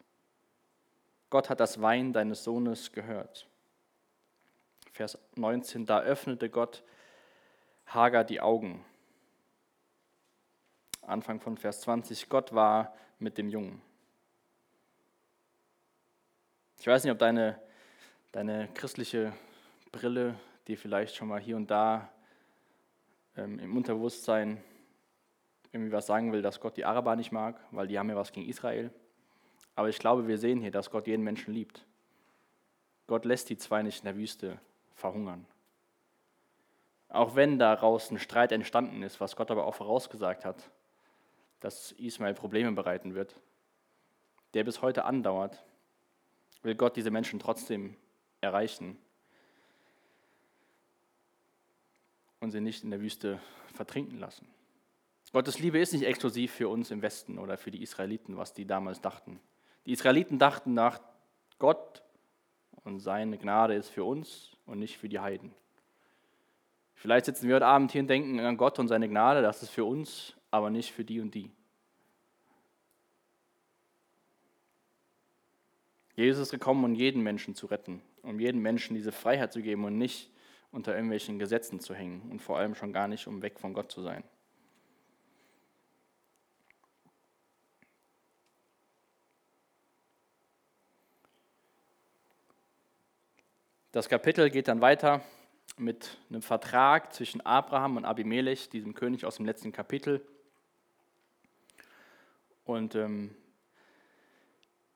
Gott 1.29 1.49
hat 1.49 1.61
das 1.61 1.81
Weinen 1.81 2.11
deines 2.11 2.43
Sohnes 2.43 2.91
gehört. 2.91 3.47
Vers 4.91 5.17
19, 5.35 5.85
da 5.85 6.01
öffnete 6.01 6.49
Gott 6.49 6.83
Hagar 7.85 8.25
die 8.25 8.41
Augen. 8.41 8.83
Anfang 11.01 11.39
von 11.39 11.55
Vers 11.55 11.79
20, 11.79 12.27
Gott 12.27 12.53
war 12.53 12.93
mit 13.17 13.37
dem 13.37 13.47
Jungen. 13.47 13.81
Ich 16.77 16.87
weiß 16.87 17.05
nicht, 17.05 17.13
ob 17.13 17.19
deine, 17.19 17.57
deine 18.33 18.67
christliche 18.73 19.31
Brille 19.93 20.37
dir 20.67 20.77
vielleicht 20.77 21.15
schon 21.15 21.29
mal 21.29 21.39
hier 21.39 21.55
und 21.55 21.71
da 21.71 22.09
ähm, 23.37 23.59
im 23.59 23.77
Unterbewusstsein 23.77 24.61
irgendwie 25.75 25.91
was 25.91 26.05
sagen 26.05 26.31
will, 26.31 26.41
dass 26.41 26.61
Gott 26.61 26.77
die 26.77 26.85
Araber 26.85 27.17
nicht 27.17 27.33
mag, 27.33 27.59
weil 27.71 27.87
die 27.87 27.99
haben 27.99 28.09
ja 28.09 28.15
was 28.15 28.31
gegen 28.31 28.47
Israel. 28.47 28.91
Aber 29.75 29.89
ich 29.89 29.99
glaube, 29.99 30.25
wir 30.25 30.37
sehen 30.37 30.61
hier, 30.61 30.71
dass 30.71 30.89
Gott 30.89 31.05
jeden 31.05 31.23
Menschen 31.23 31.53
liebt. 31.53 31.85
Gott 33.07 33.25
lässt 33.25 33.49
die 33.49 33.57
zwei 33.57 33.83
nicht 33.83 33.99
in 33.99 34.05
der 34.05 34.15
Wüste 34.15 34.57
verhungern. 34.93 35.45
Auch 37.09 37.35
wenn 37.35 37.59
daraus 37.59 38.09
ein 38.09 38.19
Streit 38.19 38.53
entstanden 38.53 39.03
ist, 39.03 39.19
was 39.19 39.35
Gott 39.35 39.51
aber 39.51 39.65
auch 39.65 39.75
vorausgesagt 39.75 40.45
hat, 40.45 40.71
dass 41.59 41.91
Ismael 41.91 42.33
Probleme 42.33 42.71
bereiten 42.71 43.13
wird, 43.13 43.35
der 44.53 44.63
bis 44.63 44.81
heute 44.81 45.03
andauert, 45.03 45.61
will 46.61 46.75
Gott 46.75 46.95
diese 46.95 47.11
Menschen 47.11 47.37
trotzdem 47.37 47.97
erreichen 48.39 48.97
und 52.39 52.51
sie 52.51 52.61
nicht 52.61 52.85
in 52.85 52.91
der 52.91 53.01
Wüste 53.01 53.41
vertrinken 53.73 54.19
lassen. 54.19 54.54
Gottes 55.31 55.59
Liebe 55.59 55.79
ist 55.79 55.93
nicht 55.93 56.05
exklusiv 56.05 56.51
für 56.51 56.69
uns 56.69 56.91
im 56.91 57.01
Westen 57.01 57.39
oder 57.39 57.57
für 57.57 57.71
die 57.71 57.81
Israeliten, 57.81 58.37
was 58.37 58.53
die 58.53 58.65
damals 58.65 59.01
dachten. 59.01 59.39
Die 59.85 59.91
Israeliten 59.91 60.39
dachten 60.39 60.73
nach 60.73 61.01
Gott 61.59 62.03
und 62.83 62.99
seine 62.99 63.37
Gnade 63.37 63.75
ist 63.75 63.89
für 63.89 64.03
uns 64.03 64.55
und 64.65 64.79
nicht 64.79 64.97
für 64.97 65.09
die 65.09 65.19
Heiden. 65.19 65.53
Vielleicht 66.93 67.25
sitzen 67.25 67.47
wir 67.47 67.55
heute 67.55 67.67
Abend 67.67 67.91
hier 67.91 68.01
und 68.01 68.07
denken 68.07 68.39
an 68.39 68.57
Gott 68.57 68.79
und 68.79 68.87
seine 68.87 69.09
Gnade, 69.09 69.41
das 69.41 69.61
ist 69.61 69.69
für 69.69 69.85
uns, 69.85 70.35
aber 70.51 70.69
nicht 70.69 70.91
für 70.91 71.03
die 71.03 71.19
und 71.19 71.35
die. 71.35 71.51
Jesus 76.15 76.43
ist 76.43 76.51
gekommen, 76.51 76.83
um 76.85 76.95
jeden 76.95 77.21
Menschen 77.21 77.55
zu 77.55 77.65
retten, 77.65 78.01
um 78.23 78.39
jedem 78.39 78.61
Menschen 78.61 78.95
diese 78.95 79.11
Freiheit 79.11 79.51
zu 79.51 79.61
geben 79.61 79.83
und 79.83 79.97
nicht 79.97 80.31
unter 80.71 80.93
irgendwelchen 80.93 81.39
Gesetzen 81.39 81.79
zu 81.79 81.93
hängen 81.93 82.31
und 82.31 82.41
vor 82.41 82.57
allem 82.57 82.73
schon 82.73 82.93
gar 82.93 83.07
nicht, 83.07 83.27
um 83.27 83.41
weg 83.41 83.59
von 83.59 83.73
Gott 83.73 83.91
zu 83.91 84.01
sein. 84.01 84.23
Das 93.95 94.09
Kapitel 94.09 94.49
geht 94.49 94.67
dann 94.67 94.81
weiter 94.81 95.21
mit 95.77 96.17
einem 96.29 96.41
Vertrag 96.41 97.13
zwischen 97.13 97.39
Abraham 97.39 97.95
und 97.95 98.03
Abimelech, 98.03 98.69
diesem 98.69 98.93
König 98.93 99.23
aus 99.23 99.37
dem 99.37 99.45
letzten 99.45 99.71
Kapitel. 99.71 100.19
Und 102.65 102.95
ähm, 102.95 103.33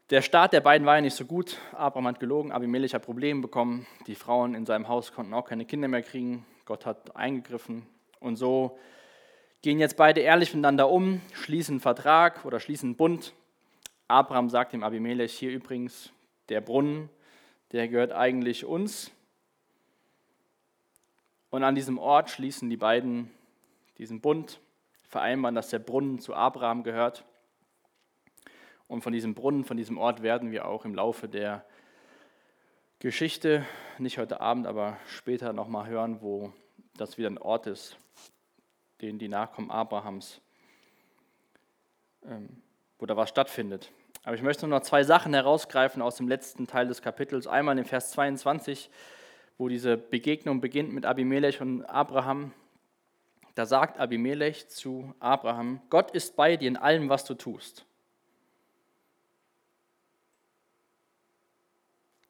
der 0.09 0.21
Start 0.21 0.51
der 0.51 0.59
beiden 0.59 0.85
war 0.85 0.95
ja 0.95 1.01
nicht 1.01 1.15
so 1.15 1.23
gut. 1.23 1.59
Abraham 1.71 2.07
hat 2.07 2.19
gelogen, 2.19 2.51
Abimelech 2.51 2.93
hat 2.93 3.03
Probleme 3.03 3.39
bekommen. 3.39 3.87
Die 4.05 4.15
Frauen 4.15 4.53
in 4.53 4.65
seinem 4.65 4.89
Haus 4.89 5.13
konnten 5.13 5.33
auch 5.33 5.47
keine 5.47 5.63
Kinder 5.63 5.87
mehr 5.87 6.03
kriegen. 6.03 6.45
Gott 6.65 6.85
hat 6.85 7.15
eingegriffen. 7.15 7.87
Und 8.19 8.35
so 8.35 8.77
gehen 9.61 9.79
jetzt 9.79 9.95
beide 9.95 10.19
ehrlich 10.19 10.53
miteinander 10.53 10.89
um, 10.89 11.21
schließen 11.31 11.75
einen 11.75 11.79
Vertrag 11.79 12.43
oder 12.43 12.59
schließen 12.59 12.89
einen 12.89 12.97
Bund. 12.97 13.33
Abraham 14.09 14.49
sagt 14.49 14.73
dem 14.73 14.83
Abimelech 14.83 15.31
hier 15.39 15.51
übrigens, 15.51 16.11
der 16.49 16.59
Brunnen, 16.59 17.09
der 17.71 17.87
gehört 17.87 18.11
eigentlich 18.11 18.65
uns. 18.65 19.11
Und 21.49 21.63
an 21.63 21.75
diesem 21.75 21.97
Ort 21.97 22.29
schließen 22.29 22.69
die 22.69 22.77
beiden 22.77 23.31
diesen 23.97 24.21
Bund, 24.21 24.61
vereinbaren, 25.09 25.55
dass 25.55 25.69
der 25.69 25.79
Brunnen 25.79 26.19
zu 26.19 26.33
Abraham 26.33 26.83
gehört. 26.83 27.25
Und 28.87 29.01
von 29.01 29.13
diesem 29.13 29.35
Brunnen, 29.35 29.65
von 29.65 29.77
diesem 29.77 29.97
Ort 29.97 30.23
werden 30.23 30.51
wir 30.51 30.65
auch 30.65 30.85
im 30.85 30.95
Laufe 30.95 31.27
der 31.27 31.65
Geschichte, 32.99 33.65
nicht 33.97 34.17
heute 34.17 34.41
Abend, 34.41 34.67
aber 34.67 34.97
später 35.07 35.53
nochmal 35.53 35.87
hören, 35.87 36.21
wo 36.21 36.53
das 36.97 37.17
wieder 37.17 37.29
ein 37.29 37.37
Ort 37.37 37.67
ist, 37.67 37.97
den 39.01 39.19
die 39.19 39.27
Nachkommen 39.27 39.71
Abrahams, 39.71 40.41
ähm, 42.25 42.61
wo 42.97 43.05
da 43.05 43.15
was 43.15 43.29
stattfindet. 43.29 43.91
Aber 44.23 44.35
ich 44.35 44.41
möchte 44.41 44.67
nur 44.67 44.77
noch 44.77 44.85
zwei 44.85 45.03
Sachen 45.03 45.33
herausgreifen 45.33 46.01
aus 46.01 46.17
dem 46.17 46.27
letzten 46.27 46.67
Teil 46.67 46.87
des 46.87 47.01
Kapitels. 47.01 47.47
Einmal 47.47 47.77
in 47.77 47.85
Vers 47.85 48.11
22, 48.11 48.89
wo 49.57 49.69
diese 49.69 49.97
Begegnung 49.97 50.61
beginnt 50.61 50.93
mit 50.93 51.05
Abimelech 51.05 51.61
und 51.61 51.85
Abraham. 51.85 52.53
Da 53.55 53.65
sagt 53.65 53.99
Abimelech 53.99 54.69
zu 54.69 55.13
Abraham, 55.19 55.81
Gott 55.89 56.11
ist 56.11 56.35
bei 56.35 56.57
dir 56.57 56.67
in 56.67 56.77
allem, 56.77 57.09
was 57.09 57.25
du 57.25 57.33
tust. 57.33 57.85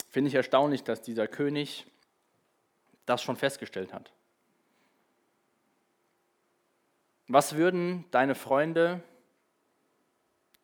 Finde 0.10 0.30
ich 0.30 0.36
erstaunlich, 0.36 0.84
dass 0.84 1.02
dieser 1.02 1.28
König 1.28 1.86
das 3.06 3.22
schon 3.22 3.36
festgestellt 3.36 3.94
hat. 3.94 4.12
Was 7.28 7.56
würden 7.56 8.06
deine 8.10 8.34
Freunde 8.34 9.04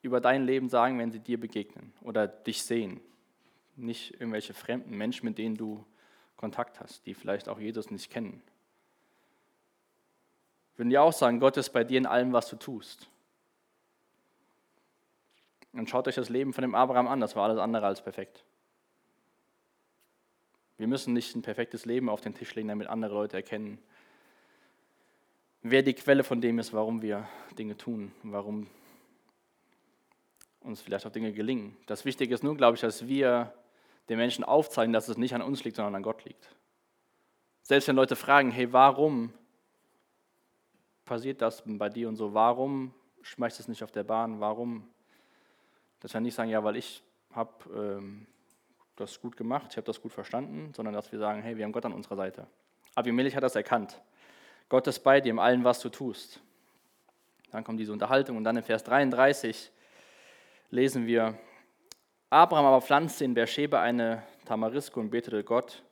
über 0.05 0.21
dein 0.21 0.45
Leben 0.45 0.69
sagen, 0.69 0.97
wenn 0.99 1.11
sie 1.11 1.19
dir 1.19 1.39
begegnen 1.39 1.91
oder 2.01 2.27
dich 2.27 2.63
sehen? 2.63 3.01
Nicht 3.75 4.13
irgendwelche 4.13 4.53
fremden 4.53 4.95
Menschen, 4.95 5.25
mit 5.25 5.37
denen 5.37 5.57
du 5.57 5.83
Kontakt 6.37 6.79
hast, 6.79 7.05
die 7.05 7.13
vielleicht 7.13 7.49
auch 7.49 7.59
Jesus 7.59 7.91
nicht 7.91 8.09
kennen. 8.09 8.41
Würden 10.77 10.89
die 10.89 10.97
auch 10.97 11.13
sagen, 11.13 11.39
Gott 11.39 11.57
ist 11.57 11.69
bei 11.69 11.83
dir 11.83 11.97
in 11.97 12.05
allem, 12.05 12.33
was 12.33 12.49
du 12.49 12.55
tust. 12.55 13.09
Und 15.73 15.89
schaut 15.89 16.07
euch 16.07 16.15
das 16.15 16.29
Leben 16.29 16.53
von 16.53 16.61
dem 16.61 16.75
Abraham 16.75 17.07
an, 17.07 17.19
das 17.19 17.35
war 17.35 17.45
alles 17.45 17.59
andere 17.59 17.85
als 17.85 18.01
perfekt. 18.01 18.45
Wir 20.77 20.87
müssen 20.87 21.13
nicht 21.13 21.35
ein 21.35 21.41
perfektes 21.41 21.85
Leben 21.85 22.09
auf 22.09 22.21
den 22.21 22.33
Tisch 22.33 22.53
legen, 22.55 22.67
damit 22.67 22.87
andere 22.87 23.13
Leute 23.13 23.37
erkennen, 23.37 23.79
wer 25.61 25.83
die 25.83 25.93
Quelle 25.93 26.23
von 26.23 26.41
dem 26.41 26.59
ist, 26.59 26.73
warum 26.73 27.01
wir 27.01 27.27
Dinge 27.57 27.75
tun, 27.75 28.11
warum 28.23 28.67
uns 30.65 30.81
vielleicht 30.81 31.05
auch 31.05 31.11
Dinge 31.11 31.31
gelingen. 31.31 31.77
Das 31.85 32.05
Wichtige 32.05 32.33
ist 32.33 32.43
nur, 32.43 32.57
glaube 32.57 32.75
ich, 32.75 32.81
dass 32.81 33.07
wir 33.07 33.53
den 34.09 34.17
Menschen 34.17 34.43
aufzeigen, 34.43 34.93
dass 34.93 35.07
es 35.07 35.17
nicht 35.17 35.33
an 35.33 35.41
uns 35.41 35.63
liegt, 35.63 35.77
sondern 35.77 35.95
an 35.95 36.03
Gott 36.03 36.25
liegt. 36.25 36.55
Selbst 37.61 37.87
wenn 37.87 37.95
Leute 37.95 38.15
fragen, 38.15 38.51
hey, 38.51 38.71
warum 38.71 39.33
passiert 41.05 41.41
das 41.41 41.63
bei 41.65 41.89
dir 41.89 42.09
und 42.09 42.15
so, 42.15 42.33
warum 42.33 42.93
schmeißt 43.21 43.59
es 43.59 43.67
nicht 43.67 43.83
auf 43.83 43.91
der 43.91 44.03
Bahn, 44.03 44.39
warum? 44.39 44.87
Dass 45.99 46.13
wir 46.13 46.21
nicht 46.21 46.35
sagen, 46.35 46.49
ja, 46.49 46.63
weil 46.63 46.75
ich 46.75 47.01
habe 47.31 47.51
ähm, 47.75 48.27
das 48.95 49.19
gut 49.19 49.35
gemacht, 49.35 49.67
ich 49.71 49.77
habe 49.77 49.85
das 49.85 50.01
gut 50.01 50.11
verstanden, 50.11 50.73
sondern 50.75 50.93
dass 50.93 51.11
wir 51.11 51.19
sagen, 51.19 51.41
hey, 51.41 51.57
wir 51.57 51.65
haben 51.65 51.71
Gott 51.71 51.85
an 51.85 51.93
unserer 51.93 52.15
Seite. 52.15 52.47
Abimelech 52.93 53.35
hat 53.35 53.43
das 53.43 53.55
erkannt. 53.55 54.01
Gott 54.69 54.87
ist 54.87 54.99
bei 54.99 55.21
dir 55.21 55.31
in 55.31 55.39
allem, 55.39 55.63
was 55.63 55.79
du 55.79 55.89
tust. 55.89 56.41
Dann 57.51 57.63
kommt 57.63 57.79
diese 57.79 57.93
Unterhaltung 57.93 58.37
und 58.37 58.43
dann 58.43 58.57
in 58.57 58.63
Vers 58.63 58.83
33 58.83 59.71
lesen 60.69 61.07
wir, 61.07 61.37
Abraham 62.29 62.65
aber 62.65 62.81
pflanzte 62.81 63.25
in 63.25 63.33
Beersheba 63.33 63.81
eine 63.81 64.23
Tamariske 64.45 64.99
und 64.99 65.09
betete 65.09 65.43
Gott, 65.43 65.83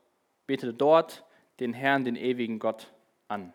betete 0.45 0.73
dort 0.73 1.23
den 1.59 1.73
Herrn, 1.73 2.03
den 2.03 2.15
ewigen 2.15 2.59
Gott 2.59 2.91
an. 3.27 3.53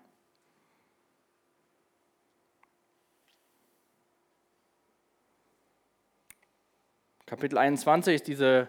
Kapitel 7.26 7.58
21 7.58 8.14
ist 8.14 8.26
diese, 8.26 8.68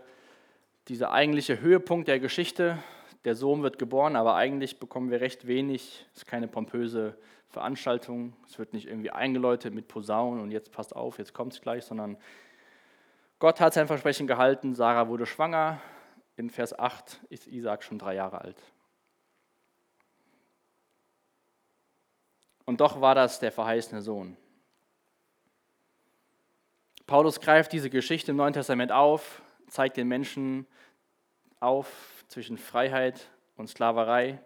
dieser 0.90 1.12
eigentliche 1.12 1.62
Höhepunkt 1.62 2.10
der 2.10 2.20
Geschichte. 2.20 2.78
Der 3.24 3.36
Sohn 3.36 3.64
wird 3.64 3.80
geboren, 3.80 4.18
aber 4.18 4.36
eigentlich 4.36 4.80
bekommen 4.80 5.12
wir 5.12 5.22
recht 5.22 5.48
wenig. 5.48 6.06
Es 6.12 6.24
ist 6.24 6.26
keine 6.26 6.50
pompöse 6.50 7.18
Veranstaltung. 7.50 8.34
Es 8.46 8.60
wird 8.60 8.74
nicht 8.74 8.88
irgendwie 8.88 9.12
eingeläutet 9.12 9.74
mit 9.74 9.88
Posaunen 9.88 10.42
und 10.42 10.52
jetzt 10.52 10.72
passt 10.72 10.96
auf, 10.96 11.18
jetzt 11.18 11.34
kommt 11.34 11.54
es 11.54 11.62
gleich, 11.62 11.84
sondern 11.84 12.18
Gott 13.40 13.60
hat 13.60 13.74
sein 13.74 13.88
Versprechen 13.88 14.28
gehalten, 14.28 14.76
Sarah 14.76 15.08
wurde 15.08 15.26
schwanger. 15.26 15.82
In 16.36 16.50
Vers 16.50 16.78
8 16.78 17.22
ist 17.30 17.48
Isaac 17.48 17.84
schon 17.84 18.00
drei 18.00 18.16
Jahre 18.16 18.42
alt. 18.42 18.62
Und 22.66 22.82
doch 22.82 23.02
war 23.02 23.16
das 23.16 23.40
der 23.40 23.52
verheißene 23.52 24.02
Sohn. 24.02 24.38
Paulus 27.08 27.42
greift 27.42 27.74
diese 27.74 27.90
Geschichte 27.90 28.32
im 28.32 28.38
Neuen 28.38 28.54
Testament 28.54 28.92
auf, 28.92 29.42
zeigt 29.68 29.98
den 29.98 30.08
Menschen 30.08 30.68
auf 31.60 32.24
zwischen 32.28 32.58
Freiheit 32.58 33.28
und 33.56 33.68
Sklaverei. 33.68 34.40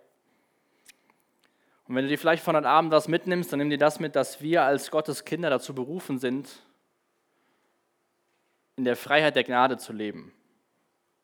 Und 1.88 1.96
wenn 1.96 2.06
du 2.06 2.10
dir 2.10 2.18
vielleicht 2.18 2.44
von 2.44 2.56
heute 2.56 2.70
Abend 2.70 2.92
was 2.92 3.08
mitnimmst, 3.08 3.52
dann 3.52 3.60
nimm 3.60 3.70
dir 3.70 3.78
das 3.78 4.00
mit, 4.00 4.16
dass 4.16 4.42
wir 4.42 4.64
als 4.64 4.90
Gottes 4.90 5.26
Kinder 5.26 5.50
dazu 5.50 5.76
berufen 5.76 6.18
sind, 6.18 6.50
in 8.76 8.86
der 8.86 8.96
Freiheit 8.96 9.36
der 9.36 9.44
Gnade 9.44 9.78
zu 9.78 9.94
leben 9.94 10.34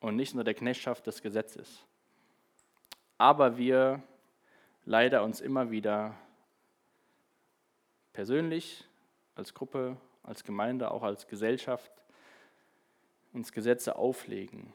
und 0.00 0.16
nicht 0.16 0.32
unter 0.32 0.44
der 0.44 0.54
Knechtschaft 0.54 1.06
des 1.06 1.22
Gesetzes. 1.22 1.84
Aber 3.18 3.56
wir 3.56 4.02
leider 4.84 5.24
uns 5.24 5.40
immer 5.40 5.70
wieder 5.70 6.14
persönlich, 8.12 8.84
als 9.34 9.54
Gruppe, 9.54 9.96
als 10.22 10.44
Gemeinde, 10.44 10.90
auch 10.90 11.02
als 11.02 11.26
Gesellschaft 11.26 11.90
uns 13.32 13.52
Gesetze 13.52 13.96
auflegen. 13.96 14.72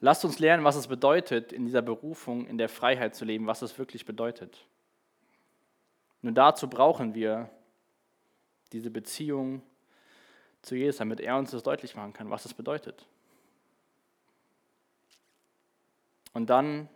Lasst 0.00 0.24
uns 0.24 0.38
lernen, 0.38 0.64
was 0.64 0.76
es 0.76 0.86
bedeutet, 0.86 1.52
in 1.52 1.64
dieser 1.64 1.82
Berufung, 1.82 2.46
in 2.46 2.58
der 2.58 2.68
Freiheit 2.68 3.14
zu 3.14 3.24
leben, 3.24 3.46
was 3.46 3.62
es 3.62 3.78
wirklich 3.78 4.06
bedeutet. 4.06 4.66
Nur 6.22 6.32
dazu 6.32 6.68
brauchen 6.68 7.14
wir 7.14 7.50
diese 8.72 8.90
Beziehung 8.90 9.62
zu 10.62 10.76
Jesus, 10.76 10.98
damit 10.98 11.20
er 11.20 11.36
uns 11.36 11.50
das 11.50 11.62
deutlich 11.62 11.96
machen 11.96 12.12
kann, 12.12 12.30
was 12.30 12.44
es 12.44 12.54
bedeutet. 12.54 13.06
Und 16.32 16.50
dann 16.50 16.88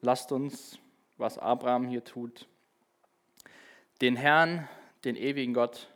lasst 0.00 0.32
uns, 0.32 0.78
was 1.16 1.38
Abraham 1.38 1.88
hier 1.88 2.04
tut, 2.04 2.48
den 4.00 4.16
Herrn, 4.16 4.68
den 5.04 5.16
ewigen 5.16 5.52
Gott 5.52 5.88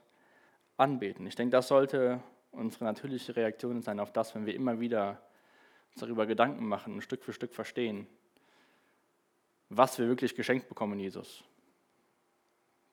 anbeten. 0.76 1.26
Ich 1.26 1.36
denke, 1.36 1.52
das 1.52 1.68
sollte 1.68 2.22
unsere 2.52 2.84
natürliche 2.84 3.36
Reaktion 3.36 3.82
sein 3.82 4.00
auf 4.00 4.12
das, 4.12 4.34
wenn 4.34 4.46
wir 4.46 4.54
immer 4.54 4.80
wieder 4.80 5.20
uns 5.96 6.00
darüber 6.02 6.26
Gedanken 6.26 6.66
machen 6.66 6.92
und 6.92 7.00
Stück 7.00 7.24
für 7.24 7.32
Stück 7.32 7.54
verstehen, 7.54 8.06
was 9.70 9.98
wir 9.98 10.08
wirklich 10.08 10.34
geschenkt 10.34 10.68
bekommen 10.68 10.92
in 10.94 11.00
Jesus. 11.00 11.42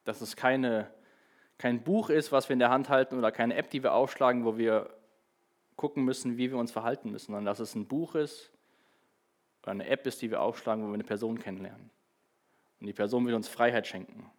Dass 0.05 0.21
es 0.21 0.37
keine 0.37 0.89
kein 1.57 1.83
Buch 1.83 2.09
ist, 2.09 2.31
was 2.31 2.49
wir 2.49 2.53
in 2.53 2.59
der 2.59 2.71
Hand 2.71 2.89
halten 2.89 3.17
oder 3.17 3.31
keine 3.31 3.55
App, 3.55 3.69
die 3.69 3.83
wir 3.83 3.93
aufschlagen, 3.93 4.43
wo 4.43 4.57
wir 4.57 4.89
gucken 5.75 6.03
müssen, 6.03 6.37
wie 6.37 6.49
wir 6.49 6.57
uns 6.57 6.71
verhalten 6.71 7.11
müssen, 7.11 7.27
sondern 7.27 7.45
dass 7.45 7.59
es 7.59 7.75
ein 7.75 7.87
Buch 7.87 8.15
ist 8.15 8.51
oder 9.61 9.71
eine 9.71 9.87
App 9.87 10.07
ist, 10.07 10.21
die 10.21 10.31
wir 10.31 10.41
aufschlagen, 10.41 10.83
wo 10.83 10.87
wir 10.87 10.95
eine 10.95 11.03
Person 11.03 11.39
kennenlernen. 11.39 11.89
Und 12.79 12.87
die 12.87 12.93
Person 12.93 13.25
will 13.25 13.33
uns 13.33 13.47
Freiheit 13.47 13.85
schenken. 13.85 14.29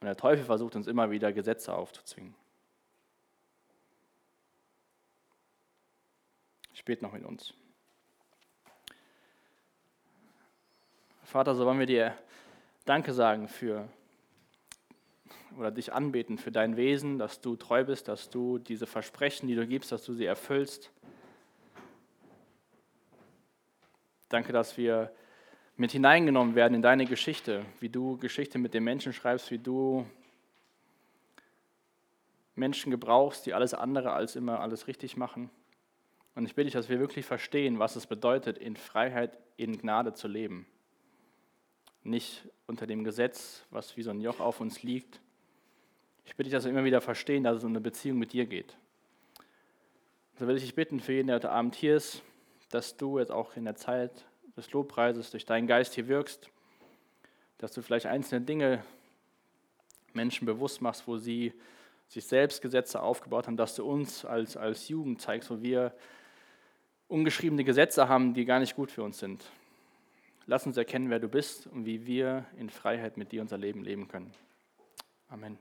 Und 0.00 0.06
der 0.06 0.16
Teufel 0.16 0.44
versucht 0.44 0.74
uns 0.74 0.86
immer 0.86 1.10
wieder 1.10 1.32
Gesetze 1.32 1.74
aufzuzwingen. 1.74 2.34
spät 6.74 7.02
noch 7.02 7.12
mit 7.12 7.24
uns. 7.24 7.54
Vater, 11.24 11.54
so 11.54 11.64
wollen 11.64 11.78
wir 11.78 11.86
dir 11.86 12.16
Danke 12.84 13.12
sagen 13.12 13.48
für 13.48 13.88
oder 15.58 15.70
dich 15.70 15.92
anbeten 15.92 16.38
für 16.38 16.50
dein 16.50 16.76
Wesen, 16.76 17.18
dass 17.18 17.40
du 17.40 17.56
treu 17.56 17.84
bist, 17.84 18.08
dass 18.08 18.30
du 18.30 18.58
diese 18.58 18.86
Versprechen, 18.86 19.48
die 19.48 19.54
du 19.54 19.66
gibst, 19.66 19.92
dass 19.92 20.04
du 20.04 20.14
sie 20.14 20.24
erfüllst. 20.24 20.90
Danke, 24.28 24.52
dass 24.52 24.76
wir 24.76 25.12
mit 25.76 25.92
hineingenommen 25.92 26.54
werden 26.54 26.74
in 26.74 26.82
deine 26.82 27.06
Geschichte, 27.06 27.64
wie 27.80 27.88
du 27.88 28.16
Geschichte 28.18 28.58
mit 28.58 28.74
den 28.74 28.84
Menschen 28.84 29.12
schreibst, 29.12 29.50
wie 29.50 29.58
du 29.58 30.06
Menschen 32.54 32.90
gebrauchst, 32.90 33.46
die 33.46 33.54
alles 33.54 33.74
andere 33.74 34.12
als 34.12 34.36
immer 34.36 34.60
alles 34.60 34.86
richtig 34.86 35.16
machen. 35.16 35.50
Und 36.34 36.46
ich 36.46 36.54
bitte 36.54 36.66
dich, 36.66 36.74
dass 36.74 36.88
wir 36.88 36.98
wirklich 36.98 37.26
verstehen, 37.26 37.78
was 37.78 37.96
es 37.96 38.06
bedeutet, 38.06 38.58
in 38.58 38.76
Freiheit, 38.76 39.38
in 39.56 39.76
Gnade 39.76 40.14
zu 40.14 40.28
leben. 40.28 40.66
Nicht 42.04 42.48
unter 42.66 42.86
dem 42.86 43.04
Gesetz, 43.04 43.64
was 43.70 43.96
wie 43.96 44.02
so 44.02 44.10
ein 44.10 44.20
Joch 44.20 44.40
auf 44.40 44.60
uns 44.60 44.82
liegt. 44.82 45.20
Ich 46.24 46.36
bitte 46.36 46.44
dich, 46.44 46.52
dass 46.52 46.64
wir 46.64 46.70
immer 46.70 46.84
wieder 46.84 47.00
verstehen, 47.00 47.44
dass 47.44 47.58
es 47.58 47.64
um 47.64 47.70
eine 47.70 47.80
Beziehung 47.80 48.18
mit 48.18 48.32
dir 48.32 48.46
geht. 48.46 48.76
So 50.38 50.46
will 50.46 50.56
ich 50.56 50.62
dich 50.62 50.74
bitten 50.74 51.00
für 51.00 51.12
jeden, 51.12 51.26
der 51.26 51.36
heute 51.36 51.50
Abend 51.50 51.74
hier 51.74 51.96
ist, 51.96 52.22
dass 52.70 52.96
du 52.96 53.18
jetzt 53.18 53.30
auch 53.30 53.54
in 53.56 53.64
der 53.64 53.76
Zeit 53.76 54.26
des 54.56 54.72
Lobpreises 54.72 55.30
durch 55.30 55.44
deinen 55.44 55.66
Geist 55.66 55.94
hier 55.94 56.08
wirkst, 56.08 56.48
dass 57.58 57.72
du 57.72 57.82
vielleicht 57.82 58.06
einzelne 58.06 58.44
Dinge 58.44 58.82
Menschen 60.14 60.46
bewusst 60.46 60.80
machst, 60.80 61.06
wo 61.06 61.18
sie 61.18 61.52
sich 62.08 62.24
selbst 62.24 62.62
Gesetze 62.62 63.00
aufgebaut 63.00 63.46
haben, 63.46 63.56
dass 63.56 63.74
du 63.74 63.84
uns 63.84 64.24
als, 64.24 64.56
als 64.56 64.88
Jugend 64.88 65.20
zeigst, 65.20 65.50
wo 65.50 65.62
wir 65.62 65.94
ungeschriebene 67.12 67.62
Gesetze 67.62 68.08
haben, 68.08 68.34
die 68.34 68.44
gar 68.44 68.58
nicht 68.58 68.74
gut 68.74 68.90
für 68.90 69.02
uns 69.02 69.18
sind. 69.18 69.44
Lass 70.46 70.66
uns 70.66 70.76
erkennen, 70.76 71.10
wer 71.10 71.20
du 71.20 71.28
bist 71.28 71.66
und 71.68 71.86
wie 71.86 72.06
wir 72.06 72.46
in 72.58 72.70
Freiheit 72.70 73.16
mit 73.16 73.30
dir 73.30 73.42
unser 73.42 73.58
Leben 73.58 73.84
leben 73.84 74.08
können. 74.08 74.32
Amen. 75.28 75.58